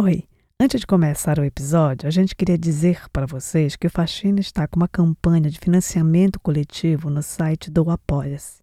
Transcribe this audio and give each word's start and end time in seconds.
Oi, 0.00 0.24
antes 0.60 0.80
de 0.80 0.86
começar 0.86 1.38
o 1.38 1.44
episódio, 1.44 2.06
a 2.06 2.10
gente 2.10 2.36
queria 2.36 2.58
dizer 2.58 3.08
para 3.10 3.26
vocês 3.26 3.76
que 3.76 3.86
o 3.86 3.90
Faxina 3.90 4.40
está 4.40 4.66
com 4.68 4.76
uma 4.76 4.88
campanha 4.88 5.50
de 5.50 5.58
financiamento 5.58 6.38
coletivo 6.38 7.08
no 7.10 7.22
site 7.22 7.70
do 7.70 7.90
Apoia-se. 7.90 8.62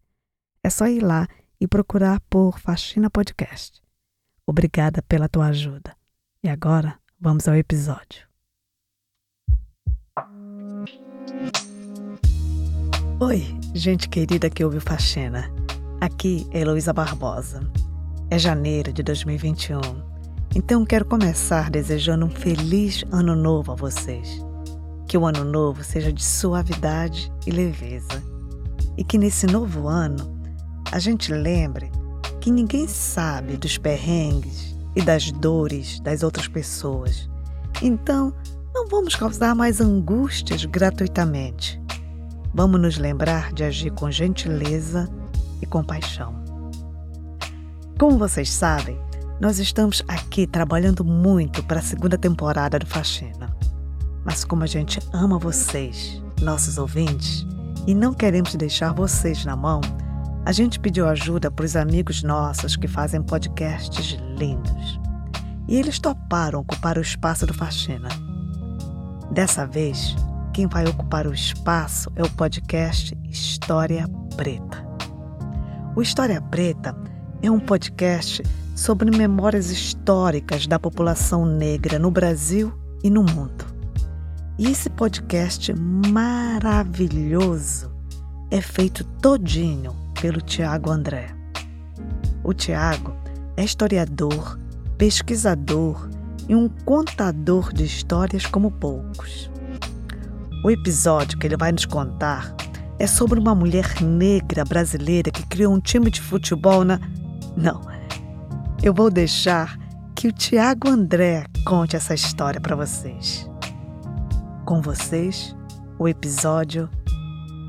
É 0.63 0.69
só 0.69 0.87
ir 0.87 1.01
lá 1.01 1.27
e 1.59 1.67
procurar 1.67 2.19
por 2.29 2.59
Faxina 2.59 3.09
Podcast. 3.09 3.81
Obrigada 4.47 5.01
pela 5.03 5.27
tua 5.27 5.47
ajuda. 5.47 5.95
E 6.43 6.49
agora, 6.49 6.99
vamos 7.19 7.47
ao 7.47 7.55
episódio. 7.55 8.27
Oi, 13.19 13.41
gente 13.73 14.07
querida 14.07 14.49
que 14.49 14.63
ouve 14.63 14.79
Faxina. 14.79 15.49
Aqui 15.99 16.47
é 16.51 16.59
Heloísa 16.59 16.93
Barbosa. 16.93 17.61
É 18.27 18.39
janeiro 18.39 18.91
de 18.91 19.03
2021, 19.03 19.79
então 20.55 20.83
quero 20.83 21.05
começar 21.05 21.69
desejando 21.69 22.25
um 22.25 22.29
feliz 22.29 23.03
ano 23.11 23.35
novo 23.35 23.71
a 23.71 23.75
vocês. 23.75 24.43
Que 25.07 25.15
o 25.15 25.27
ano 25.27 25.43
novo 25.43 25.83
seja 25.83 26.11
de 26.11 26.23
suavidade 26.23 27.31
e 27.45 27.51
leveza. 27.51 28.23
E 28.97 29.03
que 29.03 29.19
nesse 29.19 29.45
novo 29.45 29.87
ano 29.87 30.39
a 30.91 30.97
gente 30.97 31.31
lembre 31.31 31.91
que 32.41 32.49
ninguém 32.49 32.87
sabe 32.87 33.57
dos 33.57 33.77
perrengues 33.77 34.75
e 34.95 35.03
das 35.03 35.31
dores 35.31 35.99
das 35.99 36.23
outras 36.23 36.47
pessoas. 36.47 37.29
Então, 37.79 38.33
não 38.73 38.87
vamos 38.87 39.15
causar 39.15 39.53
mais 39.53 39.79
angústias 39.79 40.65
gratuitamente. 40.65 41.79
Vamos 42.53 42.81
nos 42.81 42.97
lembrar 42.97 43.53
de 43.53 43.63
agir 43.63 43.91
com 43.91 44.09
gentileza 44.09 45.07
e 45.61 45.65
compaixão. 45.67 46.44
Como 47.97 48.17
vocês 48.17 48.51
sabem, 48.51 48.99
nós 49.39 49.57
estamos 49.57 50.03
aqui 50.05 50.45
trabalhando 50.45 51.05
muito 51.05 51.63
para 51.63 51.79
a 51.79 51.81
segunda 51.81 52.17
temporada 52.17 52.77
do 52.77 52.85
Faxina. 52.85 53.55
Mas 54.25 54.43
como 54.43 54.63
a 54.63 54.67
gente 54.67 54.99
ama 55.13 55.39
vocês, 55.39 56.21
nossos 56.41 56.77
ouvintes, 56.77 57.47
e 57.87 57.95
não 57.95 58.13
queremos 58.13 58.53
deixar 58.55 58.91
vocês 58.93 59.45
na 59.45 59.55
mão, 59.55 59.79
a 60.45 60.51
gente 60.51 60.77
pediu 60.77 61.07
ajuda 61.07 61.49
para 61.49 61.65
os 61.65 61.77
amigos 61.77 62.21
nossos 62.21 62.75
que 62.75 62.85
fazem 62.85 63.23
podcasts 63.23 64.17
lindos. 64.37 64.99
E 65.65 65.77
eles 65.77 65.97
toparam 65.97 66.59
ocupar 66.59 66.97
o 66.97 67.01
espaço 67.01 67.47
do 67.47 67.53
Faxina. 67.53 68.09
Dessa 69.31 69.65
vez, 69.65 70.17
quem 70.53 70.67
vai 70.67 70.85
ocupar 70.85 71.25
o 71.27 71.33
espaço 71.33 72.11
é 72.17 72.23
o 72.23 72.29
podcast 72.31 73.17
História 73.23 74.05
Preta. 74.35 74.85
O 75.95 76.01
História 76.01 76.41
Preta 76.41 77.14
é 77.45 77.51
um 77.51 77.59
podcast 77.59 78.41
sobre 78.75 79.15
memórias 79.15 79.69
históricas 79.69 80.65
da 80.65 80.79
população 80.79 81.45
negra 81.45 81.99
no 81.99 82.09
Brasil 82.09 82.73
e 83.03 83.09
no 83.09 83.21
mundo. 83.21 83.63
E 84.57 84.67
esse 84.67 84.89
podcast 84.89 85.71
maravilhoso 86.11 87.93
é 88.49 88.59
feito 88.59 89.03
todinho 89.21 89.95
pelo 90.19 90.41
Tiago 90.41 90.89
André. 90.89 91.27
O 92.43 92.51
Tiago 92.51 93.15
é 93.55 93.63
historiador, 93.63 94.57
pesquisador 94.97 96.09
e 96.49 96.55
um 96.55 96.67
contador 96.67 97.71
de 97.71 97.83
histórias 97.83 98.47
como 98.47 98.71
poucos. 98.71 99.51
O 100.63 100.71
episódio 100.71 101.37
que 101.37 101.45
ele 101.45 101.57
vai 101.57 101.71
nos 101.71 101.85
contar 101.85 102.55
é 102.97 103.05
sobre 103.05 103.39
uma 103.39 103.53
mulher 103.53 104.01
negra 104.01 104.65
brasileira 104.65 105.29
que 105.29 105.45
criou 105.45 105.71
um 105.71 105.79
time 105.79 106.09
de 106.09 106.19
futebol 106.19 106.83
na. 106.83 106.99
Não. 107.55 107.81
Eu 108.83 108.93
vou 108.93 109.09
deixar 109.09 109.77
que 110.15 110.27
o 110.27 110.31
Tiago 110.31 110.89
André 110.89 111.45
conte 111.65 111.95
essa 111.95 112.13
história 112.13 112.59
para 112.59 112.75
vocês. 112.75 113.49
Com 114.65 114.81
vocês, 114.81 115.55
o 115.97 116.07
episódio 116.07 116.89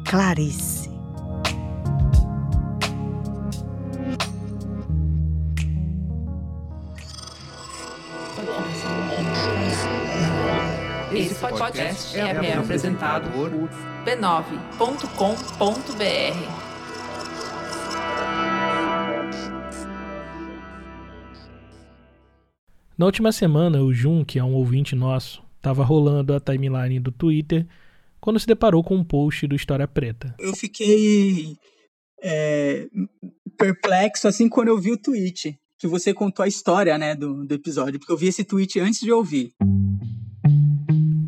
Clarice. 0.06 0.90
Esse 11.12 11.34
podcast 11.36 12.18
é, 12.18 12.54
apresentado 12.54 13.30
por 13.30 13.50
b9.com.br. 14.04 16.65
Na 22.96 23.06
última 23.06 23.30
semana, 23.32 23.82
o 23.82 23.92
Jun, 23.92 24.24
que 24.24 24.38
é 24.38 24.44
um 24.44 24.54
ouvinte 24.54 24.94
nosso, 24.94 25.42
estava 25.56 25.84
rolando 25.84 26.34
a 26.34 26.40
timeline 26.40 26.98
do 26.98 27.12
Twitter 27.12 27.66
quando 28.20 28.40
se 28.40 28.46
deparou 28.46 28.82
com 28.82 28.96
um 28.96 29.04
post 29.04 29.46
do 29.46 29.54
História 29.54 29.86
Preta. 29.86 30.34
Eu 30.38 30.54
fiquei 30.54 31.56
é, 32.22 32.86
perplexo 33.58 34.26
assim 34.26 34.48
quando 34.48 34.68
eu 34.68 34.78
vi 34.78 34.92
o 34.92 34.98
tweet, 34.98 35.58
que 35.78 35.86
você 35.86 36.14
contou 36.14 36.44
a 36.44 36.48
história 36.48 36.96
né, 36.96 37.14
do, 37.14 37.44
do 37.44 37.54
episódio, 37.54 37.98
porque 37.98 38.12
eu 38.12 38.16
vi 38.16 38.28
esse 38.28 38.44
tweet 38.44 38.80
antes 38.80 39.00
de 39.00 39.12
ouvir 39.12 39.52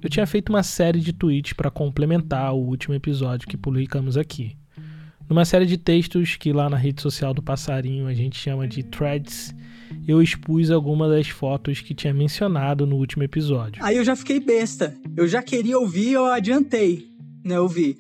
eu 0.09 0.11
tinha 0.11 0.27
feito 0.27 0.49
uma 0.49 0.63
série 0.63 1.01
de 1.01 1.13
tweets 1.13 1.53
para 1.53 1.71
complementar 1.71 2.55
o 2.55 2.59
último 2.59 2.95
episódio 2.95 3.47
que 3.47 3.59
publicamos 3.59 4.17
aqui. 4.17 4.57
Numa 5.29 5.45
série 5.45 5.67
de 5.67 5.77
textos 5.77 6.37
que 6.37 6.55
lá 6.55 6.71
na 6.71 6.77
rede 6.77 7.03
social 7.03 7.35
do 7.35 7.43
Passarinho 7.43 8.07
a 8.07 8.15
gente 8.15 8.39
chama 8.39 8.67
de 8.67 8.83
threads, 8.83 9.55
eu 10.07 10.23
expus 10.23 10.71
algumas 10.71 11.11
das 11.11 11.29
fotos 11.29 11.83
que 11.83 11.95
tinha 11.95 12.15
mencionado 12.15 12.87
no 12.87 12.97
último 12.97 13.23
episódio. 13.23 13.85
Aí 13.85 13.99
eu 13.99 14.05
já 14.05 14.17
fiquei 14.17 14.41
besta. 14.41 14.97
Eu 15.15 15.29
já 15.29 15.43
queria 15.43 15.79
ouvir, 15.79 16.13
eu 16.13 16.25
adiantei, 16.25 17.11
né, 17.45 17.61
ouvir. 17.61 17.99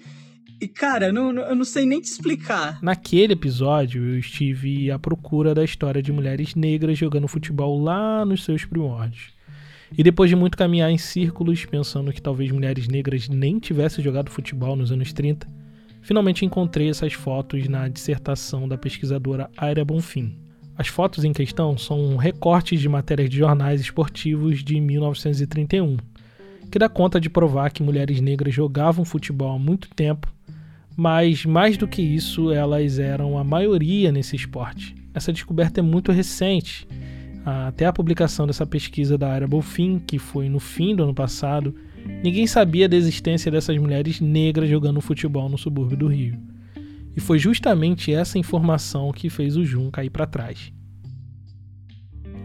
E 0.58 0.66
cara, 0.66 1.12
não, 1.12 1.38
eu 1.38 1.54
não 1.54 1.64
sei 1.64 1.84
nem 1.84 2.00
te 2.00 2.06
explicar. 2.06 2.78
Naquele 2.82 3.34
episódio, 3.34 4.02
eu 4.02 4.18
estive 4.18 4.90
à 4.90 4.98
procura 4.98 5.54
da 5.54 5.62
história 5.62 6.02
de 6.02 6.10
mulheres 6.10 6.54
negras 6.54 6.96
jogando 6.96 7.28
futebol 7.28 7.78
lá 7.78 8.24
nos 8.24 8.42
seus 8.42 8.64
primórdios. 8.64 9.36
E 9.96 10.02
depois 10.02 10.30
de 10.30 10.36
muito 10.36 10.56
caminhar 10.56 10.90
em 10.90 10.98
círculos, 10.98 11.64
pensando 11.66 12.10
que 12.10 12.22
talvez 12.22 12.50
mulheres 12.50 12.88
negras 12.88 13.28
nem 13.28 13.58
tivessem 13.58 14.02
jogado 14.02 14.30
futebol 14.30 14.74
nos 14.74 14.90
anos 14.90 15.12
30, 15.12 15.46
finalmente 16.00 16.44
encontrei 16.44 16.88
essas 16.88 17.12
fotos 17.12 17.68
na 17.68 17.88
dissertação 17.88 18.68
da 18.68 18.78
pesquisadora 18.78 19.50
Aira 19.56 19.84
Bonfim. 19.84 20.36
As 20.76 20.86
fotos 20.86 21.24
em 21.24 21.32
questão 21.32 21.76
são 21.76 22.16
recortes 22.16 22.80
de 22.80 22.88
matérias 22.88 23.28
de 23.28 23.38
jornais 23.38 23.80
esportivos 23.80 24.62
de 24.62 24.80
1931, 24.80 25.96
que 26.70 26.78
dá 26.78 26.88
conta 26.88 27.20
de 27.20 27.28
provar 27.28 27.70
que 27.70 27.82
mulheres 27.82 28.20
negras 28.20 28.54
jogavam 28.54 29.04
futebol 29.04 29.56
há 29.56 29.58
muito 29.58 29.88
tempo, 29.90 30.32
mas 30.96 31.44
mais 31.44 31.76
do 31.76 31.88
que 31.88 32.02
isso, 32.02 32.52
elas 32.52 32.98
eram 32.98 33.38
a 33.38 33.44
maioria 33.44 34.12
nesse 34.12 34.36
esporte. 34.36 34.94
Essa 35.12 35.32
descoberta 35.32 35.80
é 35.80 35.82
muito 35.82 36.12
recente 36.12 36.86
até 37.44 37.86
a 37.86 37.92
publicação 37.92 38.46
dessa 38.46 38.66
pesquisa 38.66 39.16
da 39.16 39.32
área 39.32 39.48
Bolfin, 39.48 39.98
que 39.98 40.18
foi 40.18 40.48
no 40.48 40.60
fim 40.60 40.94
do 40.94 41.02
ano 41.02 41.14
passado, 41.14 41.74
ninguém 42.22 42.46
sabia 42.46 42.88
da 42.88 42.96
existência 42.96 43.50
dessas 43.50 43.76
mulheres 43.78 44.20
negras 44.20 44.68
jogando 44.68 45.00
futebol 45.00 45.48
no 45.48 45.58
subúrbio 45.58 45.96
do 45.96 46.06
Rio. 46.08 46.38
E 47.16 47.20
foi 47.20 47.38
justamente 47.38 48.12
essa 48.12 48.38
informação 48.38 49.12
que 49.12 49.28
fez 49.28 49.56
o 49.56 49.64
Jun 49.64 49.90
cair 49.90 50.10
para 50.10 50.26
trás. 50.26 50.72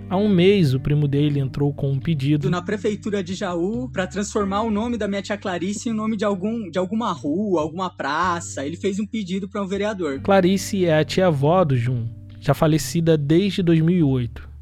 Há 0.09 0.18
um 0.18 0.29
mês, 0.29 0.74
o 0.74 0.79
primo 0.79 1.07
dele 1.07 1.40
entrou 1.40 1.74
com 1.74 1.91
um 1.91 2.00
pedido 2.00 2.50
na 2.50 2.62
prefeitura 2.62 3.24
de 3.24 3.34
Jaú 3.34 3.90
para 3.90 4.06
transformar 4.06 4.62
o 4.62 4.69
nome 4.69 4.97
da 4.97 5.07
minha 5.07 5.22
tia 5.22 5.38
Clarice 5.38 5.90
em 5.90 5.94
nome 5.94 6.16
de, 6.16 6.24
algum, 6.24 6.69
de 6.69 6.78
alguma 6.78 7.12
rua, 7.12 7.62
alguma 7.62 7.90
praça. 7.90 8.66
Ele 8.66 8.78
fez 8.78 9.00
um 9.00 9.07
pedido 9.07 9.50
para 9.50 9.63
um 9.63 9.68
vereador. 9.68 10.19
Clarice 10.22 10.85
é 10.85 11.00
a 11.00 11.03
tia-avó 11.03 11.63
do 11.63 11.75
Jun, 11.75 12.06
já 12.40 12.53
falecida 12.53 13.18
desde 13.18 13.63
2008 13.63 14.53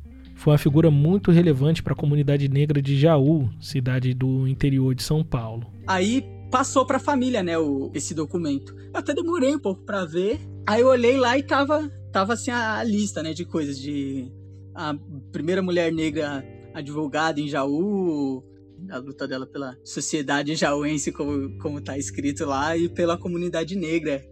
foi 0.42 0.54
uma 0.54 0.58
figura 0.58 0.90
muito 0.90 1.30
relevante 1.30 1.84
para 1.84 1.94
a 1.94 1.96
comunidade 1.96 2.50
negra 2.50 2.82
de 2.82 3.00
Jaú, 3.00 3.48
cidade 3.62 4.12
do 4.12 4.48
interior 4.48 4.96
de 4.96 5.04
São 5.04 5.24
Paulo. 5.24 5.72
Aí 5.86 6.26
passou 6.50 6.84
para 6.84 6.98
a 6.98 7.00
família, 7.00 7.44
né, 7.44 7.60
o, 7.60 7.92
esse 7.94 8.16
documento. 8.16 8.76
Eu 8.76 9.00
até 9.00 9.14
demorei 9.14 9.54
um 9.56 9.60
pouco 9.60 9.84
para 9.84 10.04
ver. 10.04 10.40
Aí 10.66 10.82
eu 10.82 10.88
olhei 10.88 11.16
lá 11.16 11.38
e 11.38 11.44
tava, 11.44 11.88
tava 12.12 12.34
assim 12.34 12.50
a, 12.50 12.84
lista, 12.84 13.22
né, 13.22 13.34
de 13.34 13.46
coisas 13.46 13.80
de 13.80 14.32
a 14.74 14.96
primeira 15.32 15.62
mulher 15.62 15.94
negra 15.94 16.44
advogada 16.74 17.40
em 17.40 17.48
Jaú, 17.48 18.44
a 18.90 18.98
luta 18.98 19.28
dela 19.28 19.46
pela 19.46 19.78
sociedade 19.84 20.56
jauense, 20.56 21.12
como, 21.12 21.56
como 21.60 21.80
tá 21.80 22.00
escrito 22.00 22.46
lá, 22.46 22.76
e 22.76 22.90
pela 22.90 23.16
comunidade 23.16 23.76
negra. 23.76 24.24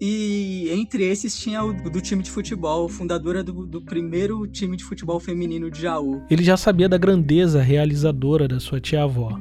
E 0.00 0.70
entre 0.70 1.04
esses 1.04 1.38
tinha 1.38 1.62
o 1.62 1.74
do 1.90 2.00
time 2.00 2.22
de 2.22 2.30
futebol, 2.30 2.88
fundadora 2.88 3.44
do, 3.44 3.66
do, 3.66 3.82
primeiro 3.82 4.46
time 4.46 4.74
de 4.74 4.82
futebol 4.82 5.20
feminino 5.20 5.70
de 5.70 5.82
Jaú. 5.82 6.22
Ele 6.30 6.42
já 6.42 6.56
sabia 6.56 6.88
da 6.88 6.96
grandeza 6.96 7.60
realizadora 7.60 8.48
da 8.48 8.58
sua 8.58 8.80
tia-avó. 8.80 9.38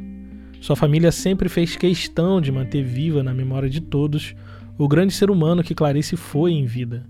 Sua 0.60 0.76
família 0.76 1.14
sempre 1.14 1.48
fez 1.48 1.78
questão 1.78 2.42
de 2.42 2.52
manter 2.52 2.84
viva 2.84 3.24
na 3.24 3.34
memória 3.34 3.70
de 3.70 3.80
todos 3.80 4.36
o 4.78 4.86
grande 4.86 5.14
ser 5.14 5.32
humano 5.32 5.64
que 5.64 5.74
Clarice 5.74 6.18
foi 6.18 6.52
em 6.52 6.66
vida. 6.66 7.06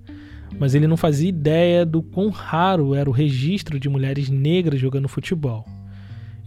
mas 0.59 0.73
ele 0.73 0.87
não 0.87 0.97
fazia 0.97 1.29
ideia 1.29 1.85
do 1.85 2.01
quão 2.01 2.29
raro 2.29 2.95
era 2.95 3.09
o 3.09 3.13
registro 3.13 3.79
de 3.79 3.87
mulheres 3.87 4.29
negras 4.29 4.79
jogando 4.79 5.07
futebol. 5.07 5.63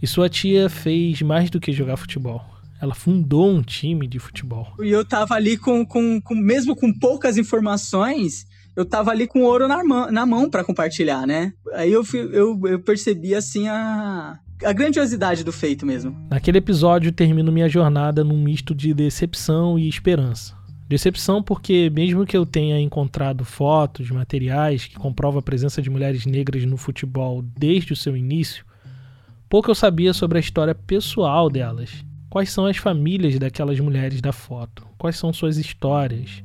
E 0.01 0.07
sua 0.07 0.29
tia 0.29 0.69
fez 0.69 1.21
mais 1.21 1.49
do 1.49 1.59
que 1.59 1.71
jogar 1.71 1.95
futebol. 1.95 2.52
Ela 2.83 2.93
fundou 2.93 3.49
um 3.49 3.61
time 3.61 4.05
de 4.05 4.19
futebol. 4.19 4.73
E 4.81 4.89
eu 4.89 5.05
tava 5.05 5.35
ali 5.35 5.57
com, 5.57 5.85
com, 5.85 6.19
com 6.19 6.35
mesmo 6.35 6.75
com 6.75 6.91
poucas 6.91 7.37
informações, 7.37 8.45
eu 8.75 8.83
tava 8.83 9.09
ali 9.09 9.25
com 9.25 9.43
ouro 9.43 9.69
na, 9.69 9.81
mão, 9.85 10.11
na 10.11 10.25
mão 10.25 10.49
para 10.49 10.65
compartilhar, 10.65 11.25
né? 11.25 11.53
Aí 11.75 11.89
eu, 11.93 12.03
eu, 12.13 12.59
eu 12.67 12.79
percebi, 12.81 13.33
assim, 13.33 13.69
a, 13.69 14.37
a 14.65 14.73
grandiosidade 14.73 15.45
do 15.45 15.51
feito 15.53 15.85
mesmo. 15.85 16.13
Naquele 16.29 16.57
episódio, 16.57 17.13
termino 17.13 17.53
minha 17.53 17.69
jornada 17.69 18.21
num 18.21 18.37
misto 18.37 18.75
de 18.75 18.93
decepção 18.93 19.79
e 19.79 19.87
esperança. 19.87 20.53
Decepção 20.85 21.41
porque, 21.41 21.89
mesmo 21.89 22.25
que 22.25 22.35
eu 22.35 22.45
tenha 22.45 22.81
encontrado 22.81 23.45
fotos, 23.45 24.11
materiais 24.11 24.87
que 24.87 24.99
comprovam 24.99 25.39
a 25.39 25.41
presença 25.41 25.81
de 25.81 25.89
mulheres 25.89 26.25
negras 26.25 26.65
no 26.65 26.75
futebol 26.75 27.41
desde 27.57 27.93
o 27.93 27.95
seu 27.95 28.17
início, 28.17 28.65
pouco 29.47 29.71
eu 29.71 29.75
sabia 29.75 30.11
sobre 30.11 30.37
a 30.37 30.41
história 30.41 30.75
pessoal 30.75 31.49
delas. 31.49 32.03
Quais 32.33 32.49
são 32.49 32.65
as 32.65 32.77
famílias 32.77 33.37
daquelas 33.37 33.79
mulheres 33.79 34.19
da 34.19 34.31
foto? 34.31 34.87
Quais 34.97 35.15
são 35.17 35.31
suas 35.31 35.57
histórias? 35.57 36.43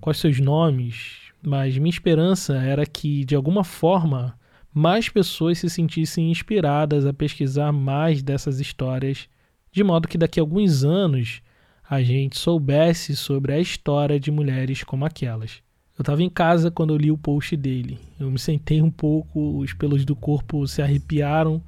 Quais 0.00 0.16
seus 0.16 0.40
nomes? 0.40 1.30
Mas 1.42 1.76
minha 1.76 1.90
esperança 1.90 2.56
era 2.56 2.86
que, 2.86 3.22
de 3.22 3.36
alguma 3.36 3.62
forma, 3.62 4.34
mais 4.72 5.10
pessoas 5.10 5.58
se 5.58 5.68
sentissem 5.68 6.30
inspiradas 6.30 7.04
a 7.04 7.12
pesquisar 7.12 7.70
mais 7.70 8.22
dessas 8.22 8.60
histórias, 8.60 9.28
de 9.70 9.84
modo 9.84 10.08
que 10.08 10.16
daqui 10.16 10.40
a 10.40 10.42
alguns 10.42 10.84
anos 10.84 11.42
a 11.86 12.02
gente 12.02 12.38
soubesse 12.38 13.14
sobre 13.14 13.52
a 13.52 13.60
história 13.60 14.18
de 14.18 14.30
mulheres 14.30 14.84
como 14.84 15.04
aquelas. 15.04 15.62
Eu 15.98 16.02
estava 16.02 16.22
em 16.22 16.30
casa 16.30 16.70
quando 16.70 16.94
eu 16.94 16.96
li 16.96 17.10
o 17.10 17.18
post 17.18 17.54
dele. 17.58 17.98
Eu 18.18 18.30
me 18.30 18.38
sentei 18.38 18.80
um 18.80 18.90
pouco, 18.90 19.58
os 19.58 19.74
pelos 19.74 20.02
do 20.02 20.16
corpo 20.16 20.66
se 20.66 20.80
arrepiaram, 20.80 21.62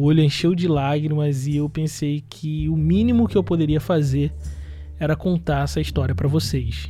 o 0.00 0.04
olho 0.04 0.22
encheu 0.22 0.54
de 0.54 0.66
lágrimas 0.66 1.46
e 1.46 1.56
eu 1.56 1.68
pensei 1.68 2.22
que 2.22 2.70
o 2.70 2.74
mínimo 2.74 3.28
que 3.28 3.36
eu 3.36 3.44
poderia 3.44 3.78
fazer 3.78 4.32
era 4.98 5.14
contar 5.14 5.64
essa 5.64 5.78
história 5.78 6.14
para 6.14 6.26
vocês. 6.26 6.88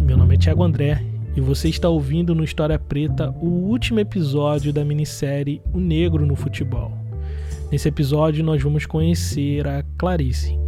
Meu 0.00 0.16
nome 0.16 0.34
é 0.34 0.38
Thiago 0.38 0.62
André 0.62 1.04
e 1.36 1.40
você 1.42 1.68
está 1.68 1.90
ouvindo 1.90 2.34
no 2.34 2.42
História 2.42 2.78
Preta 2.78 3.28
o 3.32 3.48
último 3.48 4.00
episódio 4.00 4.72
da 4.72 4.82
minissérie 4.82 5.60
O 5.74 5.78
Negro 5.78 6.24
no 6.24 6.34
Futebol. 6.34 6.90
Nesse 7.70 7.86
episódio 7.86 8.42
nós 8.42 8.62
vamos 8.62 8.86
conhecer 8.86 9.68
a 9.68 9.82
Clarice. 9.98 10.58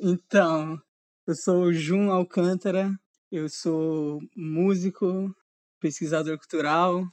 Então, 0.00 0.76
eu 1.24 1.36
sou 1.36 1.72
Jun 1.72 2.10
Alcântara, 2.10 2.90
eu 3.30 3.48
sou 3.48 4.18
músico, 4.36 5.32
pesquisador 5.80 6.36
cultural 6.36 7.06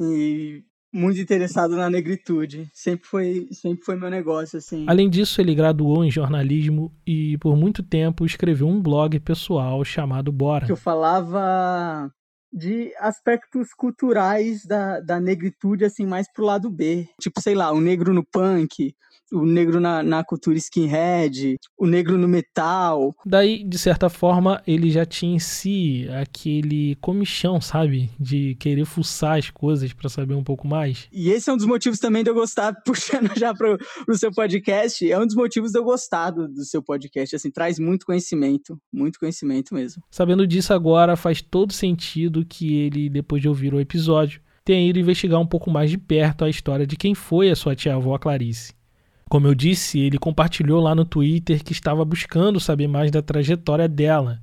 e 0.00 0.62
muito 0.92 1.20
interessado 1.20 1.76
na 1.76 1.90
negritude. 1.90 2.68
Sempre 2.72 3.06
foi, 3.06 3.48
sempre 3.52 3.84
foi 3.84 3.96
meu 3.96 4.10
negócio, 4.10 4.58
assim. 4.58 4.84
Além 4.88 5.10
disso, 5.10 5.40
ele 5.40 5.54
graduou 5.54 6.04
em 6.04 6.10
jornalismo 6.10 6.92
e, 7.06 7.36
por 7.38 7.56
muito 7.56 7.82
tempo, 7.82 8.24
escreveu 8.24 8.66
um 8.66 8.80
blog 8.80 9.18
pessoal 9.20 9.84
chamado 9.84 10.32
Bora. 10.32 10.66
Que 10.66 10.72
eu 10.72 10.76
falava 10.76 12.10
de 12.56 12.90
aspectos 12.98 13.74
culturais 13.76 14.64
da, 14.64 14.98
da 15.00 15.20
negritude, 15.20 15.84
assim, 15.84 16.06
mais 16.06 16.26
pro 16.32 16.44
lado 16.44 16.70
B. 16.70 17.06
Tipo, 17.20 17.38
sei 17.42 17.54
lá, 17.54 17.70
o 17.70 17.80
negro 17.82 18.14
no 18.14 18.24
punk, 18.24 18.94
o 19.32 19.44
negro 19.44 19.80
na, 19.80 20.02
na 20.02 20.24
cultura 20.24 20.56
skinhead, 20.56 21.56
o 21.76 21.86
negro 21.86 22.16
no 22.16 22.28
metal. 22.28 23.14
Daí, 23.24 23.64
de 23.64 23.78
certa 23.78 24.08
forma, 24.08 24.62
ele 24.66 24.90
já 24.90 25.04
tinha 25.04 25.36
em 25.36 25.38
si 25.38 26.08
aquele 26.20 26.94
comichão, 26.96 27.60
sabe? 27.60 28.10
De 28.18 28.54
querer 28.56 28.84
fuçar 28.84 29.38
as 29.38 29.50
coisas 29.50 29.92
para 29.92 30.08
saber 30.08 30.34
um 30.34 30.44
pouco 30.44 30.66
mais. 30.66 31.08
E 31.12 31.30
esse 31.30 31.50
é 31.50 31.52
um 31.52 31.56
dos 31.56 31.66
motivos 31.66 31.98
também 31.98 32.22
de 32.22 32.30
eu 32.30 32.34
gostar, 32.34 32.74
puxando 32.84 33.36
já 33.36 33.52
pro, 33.52 33.76
pro 34.04 34.18
seu 34.18 34.30
podcast, 34.30 35.10
é 35.10 35.18
um 35.18 35.26
dos 35.26 35.34
motivos 35.34 35.72
de 35.72 35.78
eu 35.78 35.84
gostar 35.84 36.30
do, 36.30 36.48
do 36.48 36.64
seu 36.64 36.82
podcast, 36.82 37.36
assim, 37.36 37.50
traz 37.50 37.78
muito 37.78 38.06
conhecimento, 38.06 38.80
muito 38.92 39.18
conhecimento 39.18 39.74
mesmo. 39.74 40.02
Sabendo 40.10 40.46
disso 40.46 40.72
agora, 40.72 41.16
faz 41.16 41.42
todo 41.42 41.72
sentido 41.72 42.45
que 42.46 42.74
ele, 42.74 43.10
depois 43.10 43.42
de 43.42 43.48
ouvir 43.48 43.74
o 43.74 43.80
episódio, 43.80 44.40
tenha 44.64 44.88
ido 44.88 44.98
investigar 44.98 45.40
um 45.40 45.46
pouco 45.46 45.70
mais 45.70 45.90
de 45.90 45.98
perto 45.98 46.44
a 46.44 46.48
história 46.48 46.86
de 46.86 46.96
quem 46.96 47.14
foi 47.14 47.50
a 47.50 47.56
sua 47.56 47.76
tia-avó 47.76 48.16
Clarice. 48.16 48.74
Como 49.28 49.46
eu 49.46 49.54
disse, 49.54 49.98
ele 49.98 50.18
compartilhou 50.18 50.80
lá 50.80 50.94
no 50.94 51.04
Twitter 51.04 51.62
que 51.62 51.72
estava 51.72 52.04
buscando 52.04 52.58
saber 52.60 52.86
mais 52.86 53.10
da 53.10 53.20
trajetória 53.20 53.88
dela. 53.88 54.40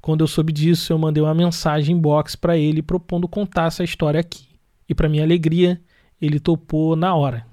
Quando 0.00 0.22
eu 0.22 0.26
soube 0.26 0.52
disso, 0.52 0.92
eu 0.92 0.98
mandei 0.98 1.22
uma 1.22 1.34
mensagem 1.34 1.96
inbox 1.96 2.36
para 2.36 2.58
ele 2.58 2.82
propondo 2.82 3.26
contar 3.26 3.68
essa 3.68 3.82
história 3.82 4.20
aqui. 4.20 4.46
E 4.88 4.94
para 4.94 5.08
minha 5.08 5.22
alegria, 5.22 5.80
ele 6.20 6.40
topou 6.40 6.96
na 6.96 7.14
hora. 7.14 7.46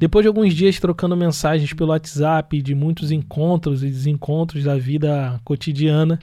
Depois 0.00 0.24
de 0.24 0.28
alguns 0.28 0.54
dias 0.54 0.80
trocando 0.80 1.16
mensagens 1.16 1.72
pelo 1.72 1.90
WhatsApp, 1.90 2.62
de 2.62 2.74
muitos 2.74 3.10
encontros 3.10 3.82
e 3.82 3.86
desencontros 3.86 4.64
da 4.64 4.76
vida 4.76 5.38
cotidiana, 5.44 6.18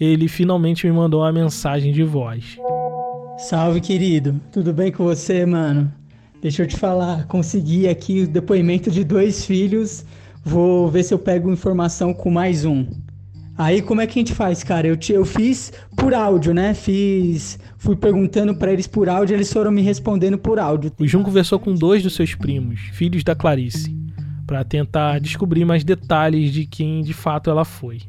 ele 0.00 0.28
finalmente 0.28 0.86
me 0.86 0.92
mandou 0.92 1.20
uma 1.22 1.32
mensagem 1.32 1.92
de 1.92 2.02
voz. 2.02 2.58
Salve, 3.38 3.80
querido. 3.80 4.40
Tudo 4.52 4.72
bem 4.72 4.90
com 4.90 5.04
você, 5.04 5.44
mano? 5.44 5.92
Deixa 6.40 6.62
eu 6.62 6.66
te 6.66 6.76
falar, 6.76 7.26
consegui 7.26 7.88
aqui 7.88 8.22
o 8.22 8.28
depoimento 8.28 8.90
de 8.90 9.02
dois 9.02 9.44
filhos. 9.44 10.04
Vou 10.44 10.88
ver 10.88 11.02
se 11.02 11.12
eu 11.12 11.18
pego 11.18 11.50
informação 11.50 12.14
com 12.14 12.30
mais 12.30 12.64
um. 12.64 12.86
Aí 13.58 13.80
como 13.80 14.02
é 14.02 14.06
que 14.06 14.18
a 14.18 14.20
gente 14.20 14.34
faz, 14.34 14.62
cara? 14.62 14.86
Eu, 14.86 14.96
te, 14.96 15.12
eu 15.12 15.24
fiz 15.24 15.72
por 15.96 16.12
áudio, 16.12 16.52
né? 16.52 16.74
Fiz. 16.74 17.58
Fui 17.78 17.96
perguntando 17.96 18.54
para 18.54 18.72
eles 18.72 18.86
por 18.86 19.08
áudio, 19.08 19.34
eles 19.34 19.52
foram 19.52 19.70
me 19.70 19.80
respondendo 19.80 20.36
por 20.36 20.58
áudio. 20.58 20.92
O 20.98 21.06
Jun 21.06 21.22
conversou 21.22 21.58
com 21.58 21.74
dois 21.74 22.02
dos 22.02 22.14
seus 22.14 22.34
primos, 22.34 22.80
filhos 22.92 23.24
da 23.24 23.34
Clarice, 23.34 23.96
para 24.46 24.62
tentar 24.62 25.20
descobrir 25.20 25.64
mais 25.64 25.84
detalhes 25.84 26.52
de 26.52 26.66
quem 26.66 27.02
de 27.02 27.14
fato 27.14 27.48
ela 27.48 27.64
foi. 27.64 28.00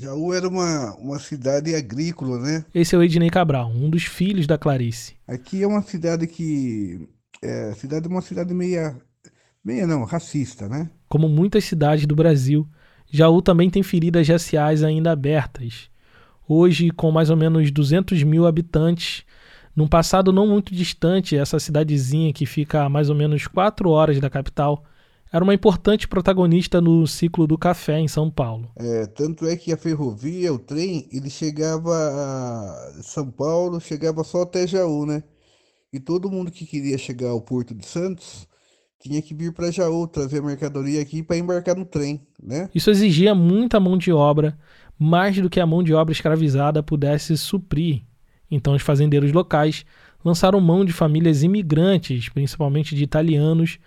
Jaú 0.00 0.32
era 0.32 0.48
uma, 0.48 0.94
uma 0.94 1.18
cidade 1.18 1.74
agrícola, 1.74 2.38
né? 2.38 2.64
Esse 2.74 2.94
é 2.94 2.98
o 2.98 3.02
Ednei 3.02 3.28
Cabral, 3.28 3.70
um 3.70 3.90
dos 3.90 4.04
filhos 4.04 4.46
da 4.46 4.56
Clarice. 4.56 5.14
Aqui 5.28 5.62
é 5.62 5.66
uma 5.66 5.82
cidade 5.82 6.26
que. 6.26 7.06
É, 7.42 7.74
cidade 7.74 8.06
é 8.06 8.08
uma 8.08 8.22
cidade 8.22 8.54
meia. 8.54 8.96
meia 9.62 9.86
não, 9.86 10.04
racista, 10.04 10.66
né? 10.66 10.88
Como 11.06 11.28
muitas 11.28 11.64
cidades 11.64 12.06
do 12.06 12.16
Brasil, 12.16 12.66
Jaú 13.10 13.42
também 13.42 13.68
tem 13.68 13.82
feridas 13.82 14.26
raciais 14.26 14.82
ainda 14.82 15.12
abertas. 15.12 15.90
Hoje, 16.48 16.90
com 16.90 17.10
mais 17.10 17.28
ou 17.28 17.36
menos 17.36 17.70
200 17.70 18.22
mil 18.22 18.46
habitantes, 18.46 19.22
num 19.76 19.86
passado 19.86 20.32
não 20.32 20.46
muito 20.46 20.74
distante, 20.74 21.36
essa 21.36 21.58
cidadezinha 21.58 22.32
que 22.32 22.46
fica 22.46 22.84
a 22.84 22.88
mais 22.88 23.10
ou 23.10 23.14
menos 23.14 23.46
4 23.46 23.90
horas 23.90 24.18
da 24.18 24.30
capital 24.30 24.82
era 25.32 25.44
uma 25.44 25.54
importante 25.54 26.08
protagonista 26.08 26.80
no 26.80 27.06
ciclo 27.06 27.46
do 27.46 27.56
café 27.56 27.98
em 28.00 28.08
São 28.08 28.30
Paulo. 28.30 28.70
É, 28.76 29.06
tanto 29.06 29.46
é 29.46 29.56
que 29.56 29.72
a 29.72 29.76
ferrovia, 29.76 30.52
o 30.52 30.58
trem, 30.58 31.08
ele 31.12 31.30
chegava 31.30 31.92
a 31.92 33.02
São 33.02 33.30
Paulo, 33.30 33.80
chegava 33.80 34.24
só 34.24 34.42
até 34.42 34.66
Jaú, 34.66 35.06
né? 35.06 35.22
E 35.92 35.98
todo 35.98 36.30
mundo 36.30 36.50
que 36.50 36.66
queria 36.66 36.98
chegar 36.98 37.30
ao 37.30 37.40
Porto 37.40 37.74
de 37.74 37.86
Santos 37.86 38.46
tinha 39.00 39.22
que 39.22 39.32
vir 39.32 39.52
para 39.52 39.70
Jaú, 39.70 40.06
trazer 40.06 40.38
a 40.38 40.42
mercadoria 40.42 41.00
aqui 41.00 41.22
para 41.22 41.38
embarcar 41.38 41.74
no 41.74 41.86
trem, 41.86 42.20
né? 42.42 42.68
Isso 42.74 42.90
exigia 42.90 43.34
muita 43.34 43.80
mão 43.80 43.96
de 43.96 44.12
obra, 44.12 44.58
mais 44.98 45.36
do 45.40 45.48
que 45.48 45.58
a 45.58 45.66
mão 45.66 45.82
de 45.82 45.94
obra 45.94 46.12
escravizada 46.12 46.82
pudesse 46.82 47.36
suprir. 47.38 48.02
Então 48.50 48.74
os 48.74 48.82
fazendeiros 48.82 49.32
locais 49.32 49.86
lançaram 50.24 50.60
mão 50.60 50.84
de 50.84 50.92
famílias 50.92 51.42
imigrantes, 51.42 52.28
principalmente 52.28 52.94
de 52.94 53.02
italianos, 53.02 53.78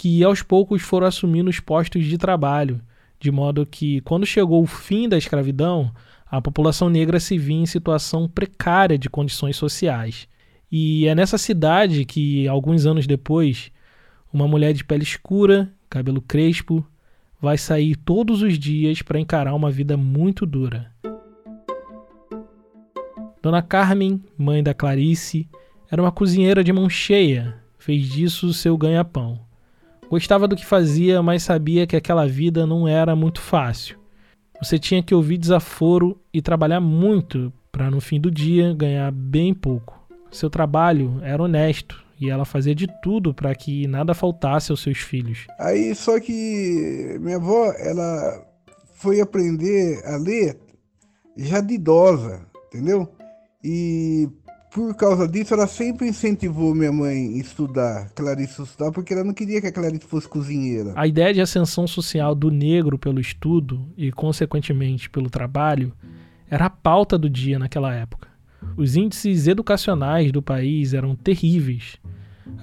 que 0.00 0.24
aos 0.24 0.40
poucos 0.40 0.80
foram 0.80 1.06
assumindo 1.06 1.50
os 1.50 1.60
postos 1.60 2.06
de 2.06 2.16
trabalho, 2.16 2.80
de 3.20 3.30
modo 3.30 3.66
que, 3.66 4.00
quando 4.00 4.24
chegou 4.24 4.62
o 4.62 4.66
fim 4.66 5.06
da 5.06 5.18
escravidão, 5.18 5.92
a 6.24 6.40
população 6.40 6.88
negra 6.88 7.20
se 7.20 7.36
via 7.36 7.58
em 7.60 7.66
situação 7.66 8.26
precária 8.26 8.96
de 8.96 9.10
condições 9.10 9.56
sociais. 9.58 10.26
E 10.72 11.06
é 11.06 11.14
nessa 11.14 11.36
cidade 11.36 12.06
que, 12.06 12.48
alguns 12.48 12.86
anos 12.86 13.06
depois, 13.06 13.70
uma 14.32 14.48
mulher 14.48 14.72
de 14.72 14.82
pele 14.82 15.02
escura, 15.02 15.70
cabelo 15.90 16.22
crespo, 16.22 16.82
vai 17.38 17.58
sair 17.58 17.94
todos 17.94 18.40
os 18.40 18.58
dias 18.58 19.02
para 19.02 19.20
encarar 19.20 19.54
uma 19.54 19.70
vida 19.70 19.98
muito 19.98 20.46
dura. 20.46 20.90
Dona 23.42 23.60
Carmen, 23.60 24.18
mãe 24.38 24.62
da 24.62 24.72
Clarice, 24.72 25.46
era 25.90 26.00
uma 26.00 26.10
cozinheira 26.10 26.64
de 26.64 26.72
mão 26.72 26.88
cheia, 26.88 27.58
fez 27.78 28.08
disso 28.08 28.54
seu 28.54 28.78
ganha-pão. 28.78 29.49
Gostava 30.10 30.48
do 30.48 30.56
que 30.56 30.66
fazia, 30.66 31.22
mas 31.22 31.44
sabia 31.44 31.86
que 31.86 31.94
aquela 31.94 32.26
vida 32.26 32.66
não 32.66 32.88
era 32.88 33.14
muito 33.14 33.40
fácil. 33.40 33.96
Você 34.60 34.76
tinha 34.76 35.04
que 35.04 35.14
ouvir 35.14 35.38
desaforo 35.38 36.20
e 36.34 36.42
trabalhar 36.42 36.80
muito 36.80 37.52
para 37.70 37.88
no 37.88 38.00
fim 38.00 38.20
do 38.20 38.28
dia 38.28 38.74
ganhar 38.74 39.12
bem 39.12 39.54
pouco. 39.54 39.96
Seu 40.32 40.50
trabalho 40.50 41.20
era 41.22 41.40
honesto 41.40 42.04
e 42.20 42.28
ela 42.28 42.44
fazia 42.44 42.74
de 42.74 42.88
tudo 43.00 43.32
para 43.32 43.54
que 43.54 43.86
nada 43.86 44.12
faltasse 44.12 44.72
aos 44.72 44.82
seus 44.82 44.98
filhos. 44.98 45.46
Aí 45.60 45.94
só 45.94 46.18
que 46.18 47.16
minha 47.20 47.36
avó, 47.36 47.72
ela 47.78 48.44
foi 48.96 49.20
aprender 49.20 50.02
a 50.04 50.16
ler 50.16 50.58
já 51.36 51.60
de 51.60 51.74
idosa, 51.74 52.44
entendeu? 52.66 53.08
E 53.62 54.28
por 54.72 54.94
causa 54.94 55.26
disso, 55.26 55.52
ela 55.52 55.66
sempre 55.66 56.08
incentivou 56.08 56.74
minha 56.74 56.92
mãe 56.92 57.34
a 57.34 57.38
estudar, 57.38 58.10
Clarice 58.14 58.62
estudar, 58.62 58.92
porque 58.92 59.12
ela 59.12 59.24
não 59.24 59.34
queria 59.34 59.60
que 59.60 59.66
a 59.66 59.72
Clarice 59.72 60.06
fosse 60.06 60.28
cozinheira. 60.28 60.92
A 60.94 61.06
ideia 61.06 61.34
de 61.34 61.40
ascensão 61.40 61.86
social 61.86 62.34
do 62.34 62.50
negro 62.50 62.98
pelo 62.98 63.20
estudo 63.20 63.88
e, 63.96 64.12
consequentemente, 64.12 65.10
pelo 65.10 65.28
trabalho 65.28 65.92
era 66.48 66.66
a 66.66 66.70
pauta 66.70 67.18
do 67.18 67.28
dia 67.28 67.58
naquela 67.58 67.92
época. 67.92 68.28
Os 68.76 68.94
índices 68.94 69.48
educacionais 69.48 70.30
do 70.30 70.40
país 70.40 70.94
eram 70.94 71.16
terríveis. 71.16 71.96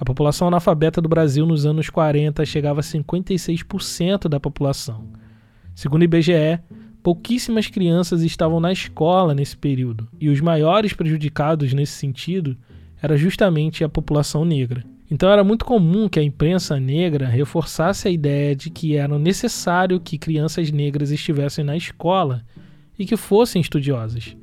A 0.00 0.04
população 0.04 0.48
analfabeta 0.48 1.00
do 1.00 1.08
Brasil 1.08 1.44
nos 1.46 1.66
anos 1.66 1.90
40 1.90 2.44
chegava 2.44 2.80
a 2.80 2.82
56% 2.82 4.28
da 4.28 4.40
população. 4.40 5.06
Segundo 5.74 6.02
o 6.02 6.04
IBGE, 6.04 6.60
pouquíssimas 7.02 7.68
crianças 7.68 8.22
estavam 8.22 8.60
na 8.60 8.72
escola 8.72 9.34
nesse 9.34 9.56
período, 9.56 10.08
e 10.20 10.28
os 10.28 10.40
maiores 10.40 10.92
prejudicados 10.92 11.72
nesse 11.72 11.92
sentido 11.92 12.56
era 13.00 13.16
justamente 13.16 13.84
a 13.84 13.88
população 13.88 14.44
negra. 14.44 14.84
Então 15.10 15.30
era 15.30 15.42
muito 15.42 15.64
comum 15.64 16.08
que 16.08 16.18
a 16.18 16.22
imprensa 16.22 16.78
negra 16.78 17.26
reforçasse 17.26 18.06
a 18.06 18.10
ideia 18.10 18.54
de 18.54 18.68
que 18.68 18.96
era 18.96 19.18
necessário 19.18 19.98
que 19.98 20.18
crianças 20.18 20.70
negras 20.70 21.10
estivessem 21.10 21.64
na 21.64 21.76
escola 21.76 22.44
e 22.98 23.06
que 23.06 23.16
fossem 23.16 23.62
estudiosas. 23.62 24.36